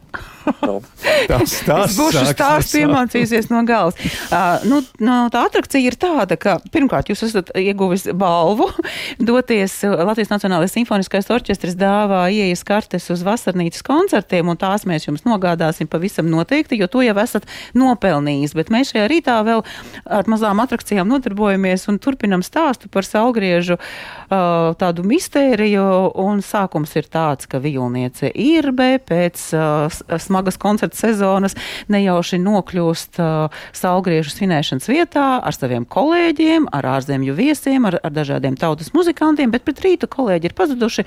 Nu, 0.61 0.81
Tas, 1.29 1.53
tas 1.65 1.91
Es 1.91 1.97
būšu 1.99 2.23
no 2.23 2.81
iemācījusies 2.81 3.49
no 3.51 3.61
galvas. 3.67 3.97
Uh, 4.29 4.63
nu, 4.69 4.79
no, 5.03 5.17
tā 5.33 5.43
atrakcija 5.47 5.91
ir 5.91 5.97
tāda, 5.99 6.37
ka 6.39 6.57
pirmkārt 6.73 7.11
jūs 7.11 7.23
esat 7.27 7.51
ieguvis 7.59 8.07
balvu, 8.17 8.69
doties 9.29 9.75
uh, 9.87 9.97
Latvijas 10.07 10.31
Nacionālais 10.33 10.73
simfoniskais 10.73 11.29
orķestris 11.33 11.77
dāvā 11.79 12.25
ieejas 12.33 12.63
kartes 12.67 13.09
uz 13.13 13.23
vasarnīcas 13.25 13.83
koncertiem, 13.85 14.49
un 14.51 14.59
tās 14.59 14.85
mēs 14.89 15.07
jums 15.07 15.25
nogādāsim 15.27 15.89
pavisam 15.91 16.29
noteikti, 16.31 16.79
jo 16.79 16.89
to 16.91 17.03
jau 17.05 17.15
esat 17.21 17.47
nopelnījis. 17.77 18.55
Bet 18.57 18.73
mēs 18.73 18.93
šajā 18.93 19.07
rītā 19.11 19.39
vēl 19.47 19.63
ar 20.05 20.31
mazām 20.31 20.63
atrakcijām 20.63 21.09
nodarbojamies 21.09 21.87
un 21.91 21.99
turpinam 22.01 22.45
stāstu 22.45 22.91
par 22.91 23.07
saulgriežu 23.07 23.77
uh, 23.77 24.73
tādu 24.79 25.05
mistēriju, 25.07 25.85
un 26.19 26.43
sākums 26.45 26.95
ir 26.99 27.09
tāds, 27.11 27.49
ka 27.49 27.61
Vilniece 27.63 28.31
ir 28.33 28.71
B 28.75 28.95
pēc 29.29 29.45
uh, 29.53 30.17
smagas 30.19 30.57
koncerta 30.57 30.97
sezonas 30.97 31.55
nejauši 31.89 32.39
nokļūst 32.41 33.19
uh, 33.21 33.61
saulgriežu 33.75 34.33
svinēšanas 34.33 34.89
vietā 34.89 35.27
ar 35.43 35.55
saviem 35.55 35.85
kolēģiem, 35.85 36.69
ar 36.73 36.87
ārzemju 36.97 37.35
viesiem, 37.37 37.85
ar, 37.85 37.99
ar 38.03 38.13
dažādiem 38.13 38.57
tautas 38.59 38.91
muzikantiem, 38.95 39.51
bet 39.53 39.65
pret 39.67 39.81
rītu 39.85 40.09
kolēģi 40.09 40.49
ir 40.49 40.55
pazuduši, 40.57 41.05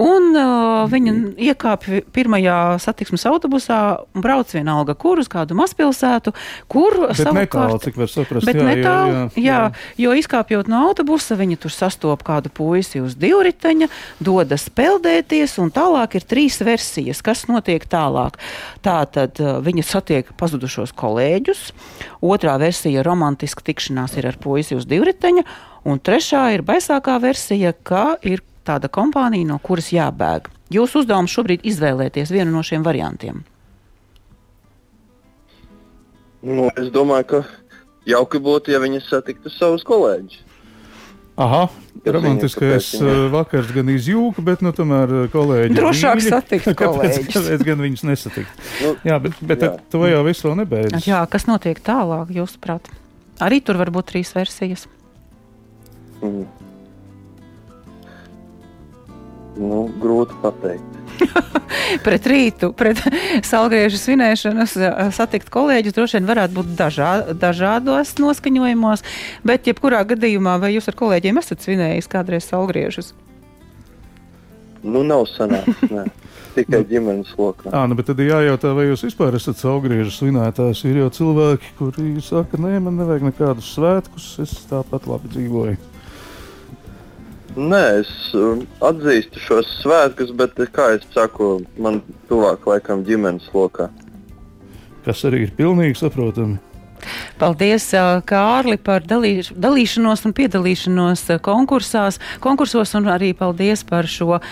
un 0.00 0.30
uh, 0.32 0.88
viņi 0.90 1.16
iekāpj 1.50 2.04
pirmajā 2.14 2.78
satiksmes 2.82 3.26
autobusā 3.28 3.80
un 4.14 4.24
brauc 4.24 4.50
vienalga 4.54 4.96
kur 4.98 5.20
uz 5.20 5.28
kādu 5.30 5.56
mazpilsētu, 5.58 6.34
kur 6.70 7.10
Bet 7.10 7.32
netālu, 7.36 7.78
cik 7.82 7.98
var 8.00 8.10
saprast. 8.10 8.48
Bet 8.48 8.58
jā, 8.58 8.66
netālu, 8.66 9.12
jā, 9.12 9.26
jā, 9.36 9.42
jā, 9.44 9.60
jo 10.06 10.14
izkāpjot 10.16 10.70
no 10.70 10.84
autobusa, 10.88 11.36
viņi 11.38 11.58
tur 11.60 11.74
sastopas 11.74 12.26
kādu 12.26 12.50
puisi 12.52 13.00
uz 13.02 13.14
divriteņa, 13.20 13.88
dodas 14.22 14.66
peldēties, 14.74 15.56
un 15.62 15.70
tālāk 15.74 16.18
ir 16.18 16.26
trīs 16.28 16.58
versijas, 16.64 17.22
kas 17.24 17.39
notiek 17.48 17.84
tālāk. 17.88 18.36
Tā 18.84 18.98
tad 19.12 19.40
uh, 19.40 19.60
viņi 19.64 19.84
satiek 19.86 20.32
pazudušos 20.40 20.92
kolēģus, 20.92 21.70
otrā 22.20 22.58
versija- 22.60 23.04
romantiska 23.08 23.64
tikšanās 23.64 24.18
ir 24.18 24.26
ar 24.26 24.36
puisi 24.36 24.76
uz 24.76 24.84
divriteņa, 24.86 25.44
un 25.84 26.00
trešā 26.00 26.54
ir 26.54 26.62
baisākā 26.62 27.20
versija, 27.22 27.72
ka 27.72 28.16
ir 28.22 28.42
tāda 28.66 28.88
kompānija, 28.88 29.46
no 29.46 29.58
kuras 29.58 29.90
jābēg. 29.94 30.50
Jūsu 30.70 31.02
uzdevums 31.02 31.32
šobrīd 31.32 31.64
izvēlēties 31.64 32.30
vienu 32.30 32.52
no 32.52 32.62
šiem 32.62 32.84
variantiem. 32.84 33.44
nu, 36.42 36.68
es 36.76 36.88
domāju, 36.92 37.26
ka 37.26 37.40
jauki 38.08 38.40
būtu, 38.42 38.72
ja 38.72 38.80
viņi 38.82 39.02
satiktu 39.04 39.52
savus 39.52 39.84
kolēģus. 39.86 40.40
Aha, 41.40 41.60
romantiskais 42.04 42.90
kāpēc 42.92 43.04
uh, 43.06 43.20
vakars 43.32 43.70
gan 43.72 43.88
izjūka, 43.94 44.42
bet 44.44 44.60
nu, 44.64 44.74
tomēr 44.76 45.14
uh, 45.22 45.26
kolēģi. 45.32 45.72
Drošāk 45.78 46.20
mīļi. 46.20 46.32
satikt 46.34 46.68
Kāpēc, 46.68 46.84
kolēģus. 46.84 47.30
kāpēc 47.32 47.64
gan 47.70 47.84
viņus 47.86 48.04
nesatikt? 48.10 48.64
Nu, 48.84 48.92
Jā, 49.08 49.16
bet, 49.24 49.38
bet 49.40 49.64
Jā. 49.64 49.70
jā. 49.72 49.84
to 49.94 50.02
jau 50.10 50.20
viss 50.28 50.44
vēl 50.44 50.58
nebeidzas. 50.60 51.08
Jā, 51.08 51.22
kas 51.32 51.48
notiek 51.48 51.80
tālāk, 51.86 52.34
jūsuprāt? 52.36 52.92
Arī 53.40 53.62
tur 53.64 53.80
var 53.80 53.88
būt 53.94 54.10
trīs 54.12 54.34
versijas. 54.36 54.84
mm. 56.20 56.44
nu, 59.64 59.80
grūti 60.02 60.36
pateikt. 60.44 60.99
Pret 62.04 62.26
rītu, 62.30 62.70
pret 62.76 63.00
salgriežu 63.46 63.98
svinēšanas 64.00 64.76
eh, 64.78 65.00
satikt 65.14 65.50
kolēģus 65.52 65.96
droši 65.96 66.18
vien 66.18 66.28
varētu 66.30 66.56
būt 66.56 66.70
dažā, 66.78 67.10
dažādos 67.34 68.16
noskaņojumos, 68.20 69.04
bet 69.46 69.70
jebkurā 69.70 70.02
gadījumā 70.12 70.58
vai 70.62 70.74
jūs 70.76 70.90
ar 70.90 70.98
kolēģiem 70.98 71.40
esat 71.42 71.66
svinējis 71.66 72.10
kādreiz 72.10 72.48
salgriežus? 72.50 73.12
Nu, 74.82 75.04
nav 75.04 75.26
sanācis. 75.28 76.10
Tikai 76.50 76.80
ģimenes 76.88 77.30
lokā. 77.38 77.70
Jā, 77.70 77.84
nu, 77.86 77.94
bet 77.98 78.08
tad 78.10 78.18
ir 78.22 78.32
jājautā, 78.32 78.72
vai 78.74 78.88
jūs 78.88 79.04
vispār 79.06 79.36
esat 79.38 79.60
saulgriežu 79.60 80.10
svinētājs. 80.16 80.82
Ir 80.88 81.04
jau 81.04 81.10
cilvēki, 81.20 81.76
kuri 81.78 82.10
saka, 82.26 82.58
nē, 82.58 82.80
man 82.82 82.98
nevajag 82.98 83.28
nekādus 83.28 83.70
svētkus, 83.76 84.32
es 84.42 84.56
tāpat 84.70 85.06
labi 85.10 85.30
dzīvoju. 85.30 85.89
Nē, 87.58 87.82
es 88.04 88.10
um, 88.38 88.62
atzīstu 88.86 89.40
šos 89.42 89.68
svētkus, 89.80 90.30
bet, 90.38 90.58
kā 90.70 90.92
jau 90.94 91.00
saku, 91.10 91.48
man 91.82 91.98
tuvāk 92.30 92.68
laikam 92.70 93.02
ģimenes 93.06 93.48
lokā. 93.54 93.88
Kas 95.02 95.24
arī 95.26 95.48
ir 95.48 95.54
pilnīgi 95.56 95.98
saprotami. 95.98 96.60
Paldies, 97.40 97.88
ā, 97.96 98.20
Kārli, 98.28 98.76
par 98.76 99.02
dalīš, 99.08 99.50
dalīšanos 99.56 100.22
un 100.28 100.36
piedalīšanos 100.36 101.24
ā, 101.34 101.40
konkursās, 101.42 102.20
konkursos, 102.44 102.94
un 102.98 103.08
arī 103.10 103.32
paldies 103.34 103.82
par 103.88 104.06
šo 104.10 104.36
uh, 104.36 104.42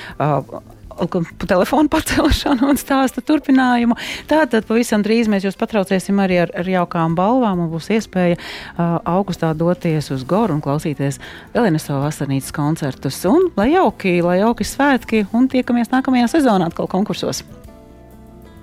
telefonu 1.48 1.90
pacelšanu 1.92 2.70
un 2.72 2.80
stāstu 2.80 3.22
turpinājumu. 3.24 3.96
Tātad 4.30 4.66
pavisam 4.68 5.04
drīz 5.06 5.30
mēs 5.30 5.46
jūs 5.46 5.58
patraucēsim 5.60 6.18
arī 6.22 6.42
ar, 6.44 6.52
ar 6.58 6.68
jaukām 6.68 7.16
balvām, 7.18 7.64
un 7.64 7.70
būs 7.72 7.90
iespēja 7.94 8.38
uh, 8.38 8.98
augustā 9.08 9.52
doties 9.58 10.10
uz 10.14 10.26
Goru 10.28 10.58
un 10.58 10.64
klausīties 10.64 11.20
Elīnas 11.54 11.88
savu 11.88 12.02
vasarnīcas 12.06 12.54
koncertus. 12.56 13.20
Un 13.28 13.50
lai 13.58 13.70
jauki, 13.74 14.18
lai 14.24 14.40
jauki 14.42 14.66
svētki, 14.66 15.24
un 15.32 15.48
tiekamies 15.52 15.92
nākamajā 15.94 16.28
sezonā 16.38 16.70
atkal 16.72 16.90
konkursos. 16.90 17.44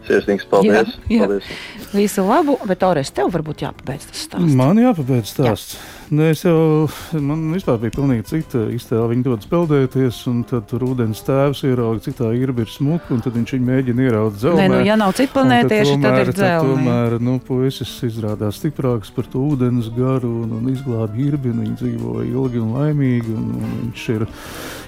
Sirsnīgs 0.06 0.45
paldies! 0.50 0.93
Jā, 1.10 1.17
jā. 1.17 1.26
paldies. 1.26 1.52
Visu 1.95 2.26
labu, 2.28 2.60
bet 2.69 2.84
Ores, 2.86 3.12
tev 3.15 3.32
varbūt 3.34 3.65
jāpabeidz 3.65 4.10
tas 4.12 4.26
stāsts. 4.28 4.58
Man 4.58 4.82
jāpabeidz 4.82 5.32
stāsts. 5.34 5.78
Nē, 6.13 6.26
es 6.36 6.44
jau, 6.46 6.86
man 7.18 7.48
vispār 7.50 7.80
bija 7.82 7.96
pilnīgi 7.96 8.28
cita 8.30 8.60
iztēle. 8.70 9.08
Viņi 9.10 9.24
dodas 9.26 9.48
peldēties, 9.50 10.20
un 10.30 10.44
tad 10.46 10.68
tur 10.70 10.84
ūdens 10.86 11.24
tēvs 11.26 11.63
ierauga, 11.65 12.04
cik 12.06 12.20
tā 12.20 12.30
ir 12.38 12.54
ir 12.54 12.70
smuka, 12.70 13.10
un 13.15 13.24
tad 13.26 13.34
viņš 13.34 13.56
viņu 13.56 13.65
mēģina 13.72 14.06
ieraudzīt 14.06 14.44
zelmē. 14.44 14.62
Nē, 14.62 14.70
nu, 14.76 14.82
ja 14.86 15.00
nav 15.02 15.15
citu 15.18 15.34
planētieši, 15.34 15.98
tad 16.04 16.20
ir 16.22 16.30
dzelzceļa. 16.30 16.62
Tomēr, 16.70 17.18
nu, 17.26 17.39
puisis 17.41 17.96
izrādās 18.06 18.62
stiprāks 18.62 19.10
par 19.15 19.26
to 19.34 19.41
ūdens 19.50 19.89
garu 19.98 20.30
un, 20.44 20.54
un 20.60 20.70
izglāba 20.70 21.10
īrbi. 21.10 21.56
Viņi 21.56 21.78
dzīvoja 21.82 22.30
ilgi 22.30 22.62
un 22.62 22.76
laimīgi, 22.78 23.34
un, 23.34 23.50
un 23.58 23.76
viņš 23.82 24.08
ir 24.20 24.28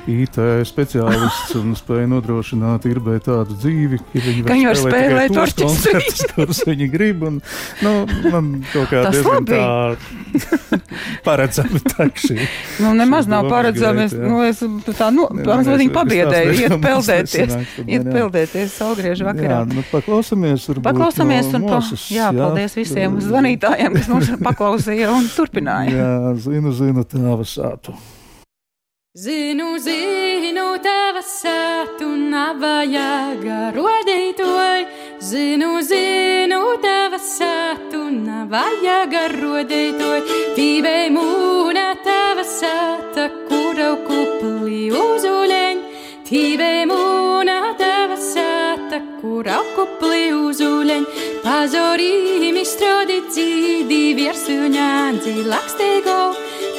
IT 0.08 0.38
speciālists 0.70 1.56
un 1.60 1.74
spēja 1.76 2.08
nodrošināt 2.12 2.86
īrbē 2.88 3.18
tādu 3.26 3.58
dzīvi, 3.60 4.00
ka 4.14 4.54
viņi 4.54 4.68
var 4.70 4.80
spēlēt 4.80 5.34
spēlēt 5.34 5.36
tos 5.36 5.56
koncertus, 5.60 6.22
kurus 6.36 6.62
viņi 6.68 6.88
grib. 6.94 7.26
Un, 7.28 7.42
nu, 7.84 7.94
man 8.32 8.48
kaut 8.72 8.88
kā 8.94 9.04
Tas 9.08 9.18
diezgan 9.18 9.44
labi. 9.44 9.52
tā 9.52 10.80
paredzami 11.28 11.82
takšī. 11.92 12.38
Nu, 12.84 12.92
nemaz 12.94 13.26
Šis 13.26 13.32
nav 13.32 13.48
gaita, 13.50 13.54
jā. 14.14 14.28
nu, 14.30 14.42
es 14.46 14.60
tā 14.98 15.08
nu, 15.12 15.26
mazliet 15.34 15.68
mēs- 15.68 15.80
viņu 15.82 15.92
mēs 15.92 15.96
pabiedēju, 15.98 16.52
iet 16.62 16.76
peldēties. 16.88 17.56
Iet 17.88 18.06
man 18.06 18.08
jā. 18.08 18.14
peldēties 18.14 18.76
saulgriežu 18.78 19.26
vakarā. 19.28 19.50
Jā, 19.50 19.62
nu, 19.72 19.84
paklausāmies. 19.92 20.68
varbūt 20.70 20.86
Paklausāmies 20.88 21.50
no 21.52 21.58
un 21.60 21.66
pa, 21.68 21.80
Mosas, 21.82 22.06
jā, 22.14 22.30
paldies 22.38 22.78
visiem 22.78 23.18
zvanītājiem, 23.28 23.98
kas 23.98 24.12
mums 24.14 24.32
paklausīja 24.46 25.10
un 25.16 25.28
turpināja. 25.34 25.96
Jā, 25.98 26.12
zinu, 26.46 26.72
zinu, 26.78 27.04
tēva 27.10 27.48
sātu. 27.48 27.96
Zinu, 29.18 29.80
zinu, 29.82 30.66
tava 30.86 31.24
sātu 31.26 32.12
navajag 32.30 33.48
rodītoj. 33.74 34.84
Zinu, 35.32 35.72
zinu, 35.82 36.62
tava 36.84 37.18
sātu 37.18 37.98
vajag 38.48 39.14
rodētoj, 39.34 40.22
tīvei 40.56 41.10
mūna 41.12 41.88
tava 42.06 42.44
sata, 42.48 43.28
kurau 43.50 43.96
kupli 44.08 44.88
uzuleņ, 44.96 45.82
tīvei 46.28 46.86
mūna 46.88 47.58
tava 47.80 48.16
sata, 48.22 49.02
kurau 49.22 49.64
kupli 49.76 50.30
uzuleņ, 50.38 51.08
pazorīmi 51.44 52.64
strodi 52.68 53.20
dzīdi 53.28 54.04
viersuņā 54.22 54.92
dzīlakstego, 55.20 56.20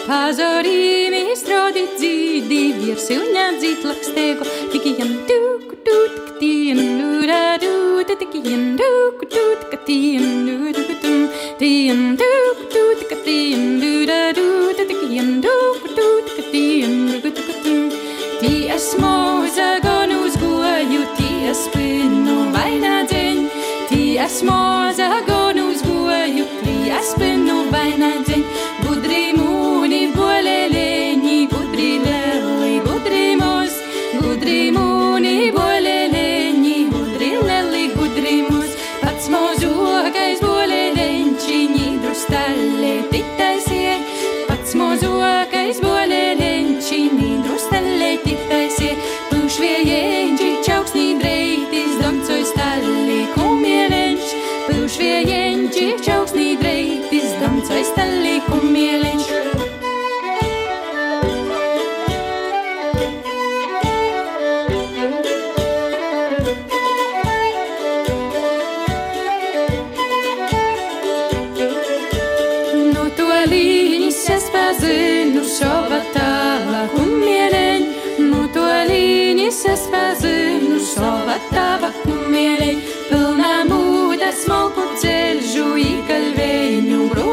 pazorīmi 0.08 1.34
strodi 1.36 1.82
dzīdi 1.98 2.60
viersuņā 2.78 3.44
dzīlakstego, 3.60 4.46
tikijam 4.72 5.10
tuk, 5.28 5.74
tuk, 5.84 6.30
tien, 6.40 6.80
lura, 7.00 7.58
du, 7.60 8.00
tikijam 8.08 8.64
tuk, 8.80 9.26
tuk, 9.34 9.76
tien, 9.84 10.24
lura, 10.46 10.86
tum, 11.02 11.28
tien, 11.60 12.02
tuk, 12.22 12.64
tuk, 12.72 13.14
tien, 13.26 13.68
lura, 13.84 14.20
du, 14.38 14.48
tikijam 14.80 15.32
tuk, 15.44 15.88
tuk, 16.00 16.34
tien, 16.54 16.98
lura, 17.12 17.46
tum, 17.66 17.88
tie 18.40 18.72
esmu 18.78 19.14
zagonu 19.60 20.22
uzgoju, 20.30 21.04
tie 21.20 21.56
spinu 21.64 22.44
vainādzeņ, 22.56 23.48
tie 23.92 24.14
esmu 24.24 24.62
zagonu 24.96 25.27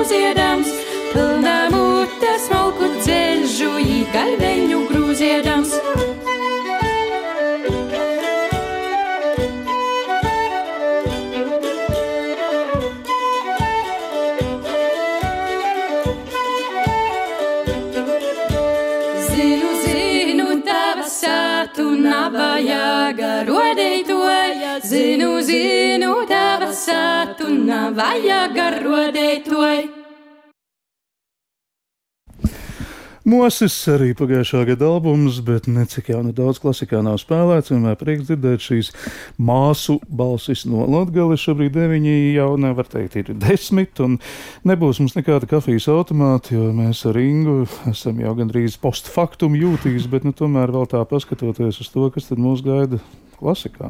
grūziedams, 0.06 0.68
pilnā 1.14 1.54
mūda 1.74 2.36
smalku 2.38 2.92
ceļžu 3.02 3.72
īkalveņu 3.82 4.82
grūziedams. 4.92 5.72
Zinu, 19.26 19.74
zinu, 19.88 20.48
tava 20.70 21.10
sātu 21.10 21.90
navajaga 22.06 23.34
rodētoja. 23.50 24.78
Zinu, 24.86 25.34
zinu, 25.42 26.16
tava 26.30 26.70
sātu 26.86 27.50
navajaga 27.58 28.74
rodētoja. 28.86 29.95
Mosis 33.26 33.74
arī 33.90 34.12
pagājušā 34.14 34.60
gada 34.70 34.86
albums, 34.86 35.40
bet 35.42 35.66
necik 35.66 36.12
jau 36.12 36.20
nu 36.22 36.30
daudz 36.38 36.60
klasikā 36.62 37.00
nav 37.02 37.16
spēlēts. 37.18 37.72
Vienmēr 37.74 37.96
prieks 37.98 38.28
dzirdēt 38.28 38.62
šīs 38.62 38.92
māsu 39.42 39.96
balsis 40.06 40.62
no 40.70 40.86
Latvijas. 40.86 41.42
Šobrīd 41.42 41.74
deviņi 41.74 42.14
jau 42.36 42.52
nevar 42.62 42.86
teikt, 42.86 43.18
ir 43.18 43.34
desmit, 43.42 43.98
un 44.06 44.20
nebūs 44.70 45.02
mums 45.02 45.18
nekāda 45.18 45.50
kafijas 45.50 45.90
automāta, 45.90 46.54
jo 46.54 46.70
mēs 46.78 47.02
ar 47.10 47.18
Ingu 47.18 47.64
esam 47.90 48.22
jau 48.22 48.38
gandrīz 48.38 48.78
postfaktum 48.86 49.58
jūtīgi, 49.58 50.06
bet 50.14 50.30
nu, 50.30 50.36
tomēr 50.38 50.70
vēl 50.78 50.86
tā 50.94 51.02
paskatoties 51.10 51.82
uz 51.82 51.90
to, 51.98 52.06
kas 52.14 52.30
tad 52.30 52.46
mūs 52.46 52.62
gaida 52.62 53.02
klasikā. 53.40 53.90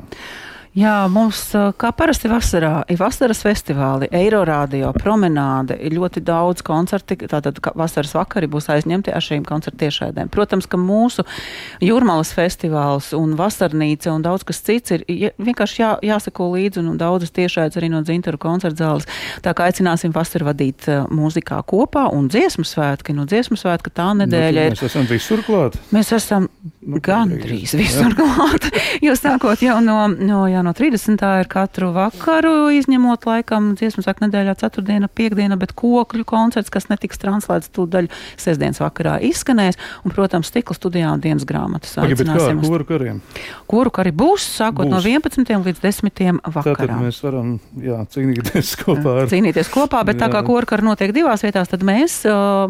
Jā, 0.75 1.05
mums, 1.07 1.39
kā 1.79 1.89
parasti 1.95 2.27
vasarā, 2.27 2.81
ir 2.91 2.97
vasaras 2.99 3.39
festivāli, 3.45 4.09
Eirorādio, 4.11 4.89
promenāde, 4.99 5.77
ir 5.79 5.95
ļoti 5.95 6.19
daudz 6.27 6.65
koncerti, 6.67 7.15
tātad 7.31 7.61
vasaras 7.79 8.11
vakari 8.17 8.49
būs 8.51 8.67
aizņemti 8.73 9.13
ar 9.15 9.23
šīm 9.23 9.45
koncertu 9.47 9.85
tiešraidēm. 9.85 10.27
Protams, 10.33 10.67
ka 10.67 10.75
mūsu 10.75 11.23
jūrmalas 11.79 12.33
festivāls 12.35 13.13
un 13.15 13.37
vasarnīca 13.39 14.11
un 14.11 14.25
daudz 14.27 14.43
kas 14.43 14.59
cits 14.67 14.97
ir 14.97 15.07
vienkārši 15.39 15.79
jā, 15.79 15.93
jāsako 16.11 16.49
līdzi 16.57 16.83
un, 16.83 16.91
un 16.91 16.99
daudzas 16.99 17.31
tiešraides 17.39 17.79
arī 17.79 17.93
no 17.95 18.03
dzintaru 18.03 18.41
koncertu 18.43 18.83
zāles. 18.83 19.07
Tā 19.47 19.55
kā 19.55 19.69
aicināsim 19.71 20.11
vasaru 20.11 20.49
vadīt 20.51 20.89
mūzikā 21.07 21.61
kopā 21.71 22.09
un 22.11 22.27
dziesmu 22.27 22.67
svētki, 22.67 23.15
nu 23.15 23.23
dziesmu 23.23 23.55
svētki 23.63 23.95
tā 23.95 24.11
nedēļa 24.25 24.67
ir. 24.67 24.75
Mēs 24.75 24.89
esam 24.91 25.07
visur 25.07 25.47
klāt. 25.47 25.79
Mēs 25.95 26.11
esam 26.19 26.51
Nu, 26.85 26.99
nu, 26.99 27.01
gandrīz 27.01 27.73
visur 27.77 28.13
klāt. 28.19 28.67
Jo 29.01 29.15
sākot 29.17 29.61
jau 29.63 29.79
no, 29.83 30.05
no, 30.13 30.43
jā, 30.49 30.61
no 30.65 30.73
30. 30.75 31.21
ir 31.41 31.49
katru 31.51 31.91
vakaru, 31.95 32.53
izņemot 32.75 33.27
laikam 33.29 33.73
dziesmu 33.79 34.03
saka 34.05 34.25
nedēļā, 34.25 34.55
ceturtdiena, 34.59 35.07
piekdiena, 35.07 35.57
bet 35.61 35.75
kokļu 35.77 36.25
koncerts, 36.27 36.73
kas 36.73 36.89
netiks 36.91 37.21
translēts 37.21 37.71
tūdaļ 37.75 38.09
sestdienas 38.41 38.81
vakarā 38.83 39.17
izskanēs. 39.29 39.77
Un, 40.05 40.13
protams, 40.15 40.49
stikla 40.51 40.75
studijā 40.77 41.13
un 41.13 41.23
dienas 41.23 41.45
grāmatas. 41.47 41.95
Kuru 42.65 42.85
kariem? 42.87 43.21
kuru 43.69 43.91
arī 44.01 44.11
būs, 44.15 44.45
sākot 44.59 44.85
Būs. 44.85 44.91
no 44.91 44.99
11. 45.01 45.45
līdz 45.65 45.81
10. 45.83 46.11
Tātad 46.15 46.53
vakarā. 46.55 46.97
mēs 47.01 47.21
varam 47.23 47.55
jā, 47.81 47.97
cīnīties 48.13 48.73
kopā 48.83 49.15
ar 49.23 49.29
Cīnīties 49.31 49.69
kopā, 49.73 50.03
bet 50.07 50.19
tā 50.21 50.29
kā 50.31 50.41
Jā. 50.41 50.47
korkara 50.47 50.85
notiek 50.85 51.13
divās 51.15 51.43
vietās, 51.45 51.69
tad 51.71 51.83
mēs, 51.85 52.21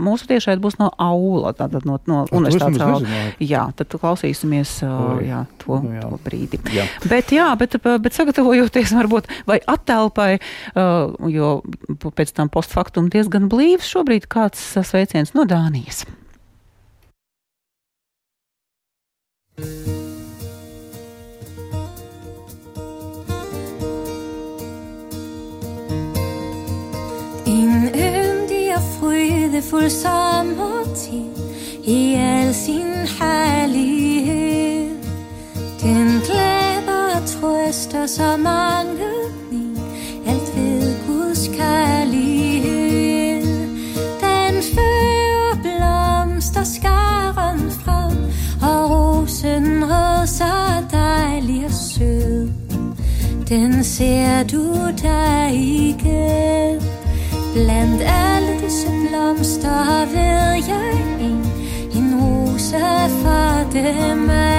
mūsu 0.01 0.27
tiešais 0.29 0.60
būs 0.63 0.77
no 0.81 0.91
aula, 1.01 1.53
tātad 1.58 1.86
no, 1.88 1.97
no 2.10 2.23
universitātes 2.31 2.81
aula. 2.86 3.23
Jā, 3.43 3.65
tad 3.77 3.95
klausīsimies 3.95 4.77
Oi. 4.88 5.27
jā, 5.29 5.43
to, 5.62 5.79
Nu 5.86 5.93
jā. 5.97 6.03
to 6.08 6.19
brīdi. 6.25 6.60
Jā. 6.73 6.86
Bet, 7.10 7.31
jā, 7.36 7.47
bet, 7.60 7.75
bet 7.86 8.17
sagatavojoties 8.17 8.93
varbūt 8.98 9.30
vai 9.50 9.60
attēlpai, 9.62 10.32
ā, 10.76 10.86
jo 11.32 11.50
pēc 12.06 12.36
tam 12.36 12.52
postfaktum 12.54 13.10
diezgan 13.13 13.50
blīvs 13.52 13.89
šobrīd 13.95 14.30
kāds 14.32 14.62
sveiciens 14.82 15.36
no 15.38 15.48
Dānijas. 15.50 16.06
En 27.45 27.86
yndig 27.93 28.74
og 28.76 28.89
frydefuld 28.98 29.93
sommertid 29.93 31.39
i 31.86 32.00
al 32.19 32.52
sin 32.58 32.85
trøster 38.05 38.23
så 38.23 38.37
mange 38.37 39.05
min, 39.51 39.77
alt 40.27 40.57
ved 40.57 41.07
Guds 41.07 41.47
kærlighed. 41.47 43.41
Den 44.21 44.63
fører 44.75 45.55
blomsterskaren 45.61 47.71
frem, 47.71 48.17
og 48.61 48.91
rosen 48.91 49.83
rød 49.83 50.27
så 50.27 50.53
dejlig 50.91 51.65
og 51.65 51.71
sød. 51.71 52.49
Den 53.49 53.83
ser 53.83 54.43
du 54.43 54.63
der 55.01 55.47
ikke 55.47 56.79
Blandt 57.53 58.01
alle 58.05 58.59
disse 58.65 58.87
blomster 58.87 60.05
ved 60.05 60.63
jeg 60.67 60.91
en 61.21 61.45
En 61.95 62.15
rose 62.21 62.77
for 63.21 63.69
dem 63.73 64.29
alle 64.29 64.54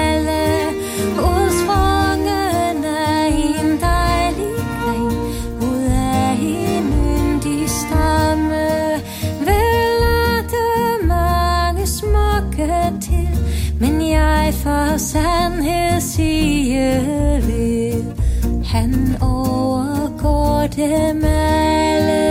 dem 20.77 21.23
alle. 21.23 22.27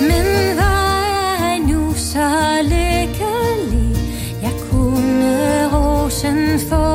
Men 0.00 0.54
hvor 0.54 0.62
er 0.62 1.36
han 1.42 1.60
nu 1.60 1.94
så 1.96 2.28
lykkelig? 2.62 3.96
Jeg 4.42 4.52
kunne 4.70 5.68
rosen 5.72 6.60
få 6.68 6.89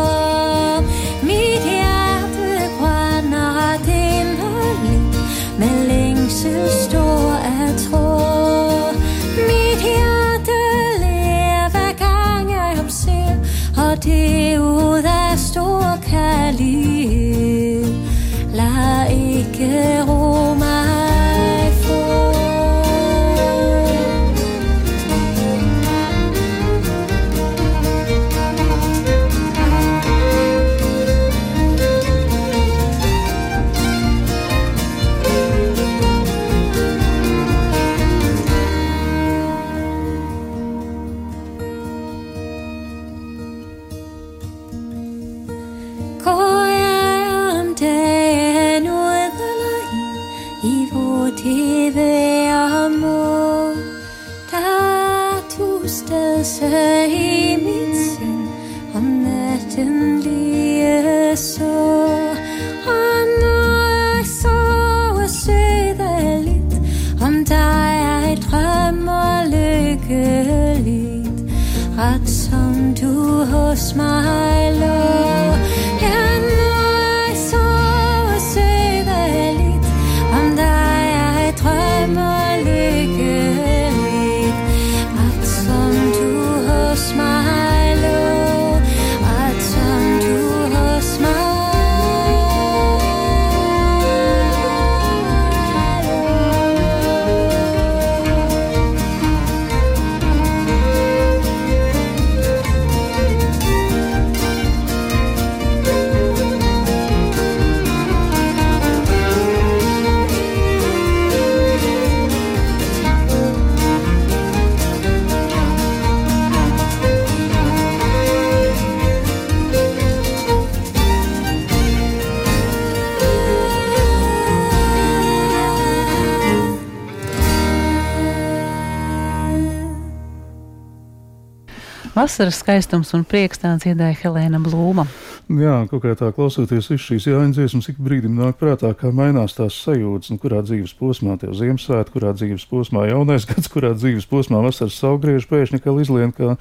Vasaras 132.25 132.57
skaistums 132.57 133.11
un 133.13 133.21
prieks 133.21 133.59
tā 133.61 133.75
dziedāja 133.77 134.15
Helēna 134.17 134.57
Blūma. 134.57 135.03
Jā, 135.45 135.75
kaut 135.91 136.01
kā 136.01 136.15
tā 136.17 136.31
klausoties 136.33 136.87
visu 136.89 137.03
šīs 137.03 137.27
jāņas 137.29 137.53
dziesmas, 137.59 137.89
ik 137.91 137.99
brīdim 138.01 138.33
nāk 138.39 138.57
prātā, 138.57 138.89
kā 138.97 139.11
mainās 139.13 139.53
tās 139.53 139.77
sajūtas, 139.83 140.31
un 140.33 140.39
kurā 140.41 140.63
dzīves 140.65 140.95
posmā 140.97 141.35
tev 141.37 141.53
Ziemassvētku, 141.59 142.15
kurā 142.15 142.31
dzīves 142.33 142.65
posmā 142.71 143.03
jaunais 143.11 143.45
gads, 143.51 143.69
kurā 143.69 143.93
dzīves 143.93 144.25
posmā 144.31 144.63
vasaras 144.65 144.97
saulgriežu 145.03 145.51
pēkšņi 145.51 145.81
kā 145.83 145.93
izlien, 146.01 146.33
kā, 146.33 146.55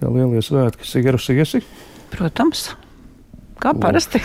kā 0.00 0.10
lielie 0.10 0.42
svētki. 0.42 0.90
Sieras 0.90 1.30
iesi? 1.30 1.62
Protams, 2.10 2.72
kā 3.62 3.76
parasti. 3.78 4.24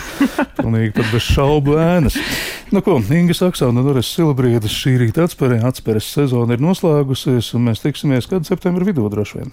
Pilnīgi 0.58 0.98
bez 1.14 1.30
šaubu 1.30 1.78
ēnas. 1.78 2.18
Nu 2.72 2.80
ko, 2.82 3.02
Inga 3.12 3.34
Saksona, 3.36 3.82
Doris 3.84 4.08
Silbriedas 4.16 4.72
šī 4.72 4.94
rīta 5.02 5.26
atspērē, 5.28 5.58
atspēres 5.68 6.06
sezona 6.08 6.56
ir 6.56 6.62
noslēgusies, 6.64 7.50
un 7.58 7.66
mēs 7.68 7.82
tiksimies 7.84 8.30
kad 8.32 8.46
septembra 8.48 8.86
vidū 8.88 9.10
droši 9.12 9.42
vien. 9.42 9.50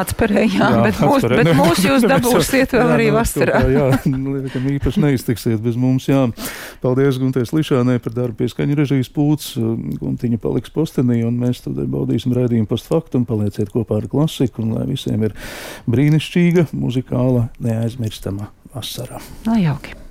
Atspērē, 0.00 0.46
jā, 0.46 0.70
Jā, 0.72 0.78
bet, 0.86 1.00
mūs, 1.02 1.26
bet 1.28 1.50
Nu, 1.50 1.52
mūs 1.58 1.82
jūs 1.84 2.06
dabūsiet 2.14 2.72
vēl 2.72 2.86
Jā, 2.86 2.94
arī 2.94 3.08
nu, 3.10 3.16
vasarā. 3.18 3.58
Jā, 3.68 3.88
nu, 4.08 4.38
liekam, 4.38 4.64
īpaši 4.72 5.02
neiztiksiet 5.04 5.60
bez 5.60 5.76
mums. 5.76 6.06
Jā. 6.08 6.22
Paldies 6.80 7.18
Gunties 7.20 7.52
Lišānai 7.52 7.98
par 8.00 8.16
darbu 8.16 8.38
pie 8.40 8.48
skaņu 8.48 8.78
režijas 8.80 9.12
pūts. 9.12 9.50
Guntiņa 10.00 10.40
paliks 10.40 10.72
postenī, 10.72 11.18
un 11.28 11.36
mēs 11.42 11.60
tad 11.66 11.76
baudīsim 11.76 12.32
raidījumu 12.32 12.70
postfaktu 12.70 13.20
un 13.20 13.26
palieciet 13.28 13.74
kopā 13.74 14.00
ar 14.00 14.08
klasiku, 14.08 14.64
un 14.64 14.72
lai 14.78 14.86
visiem 14.88 15.28
ir 15.28 15.36
brīnišķīga, 15.84 16.70
muzikāla, 16.72 17.50
neaizmirstama 17.60 18.48
vasara. 18.72 19.20
No 19.44 19.52
Nu, 19.52 19.60
jauki. 19.60 20.03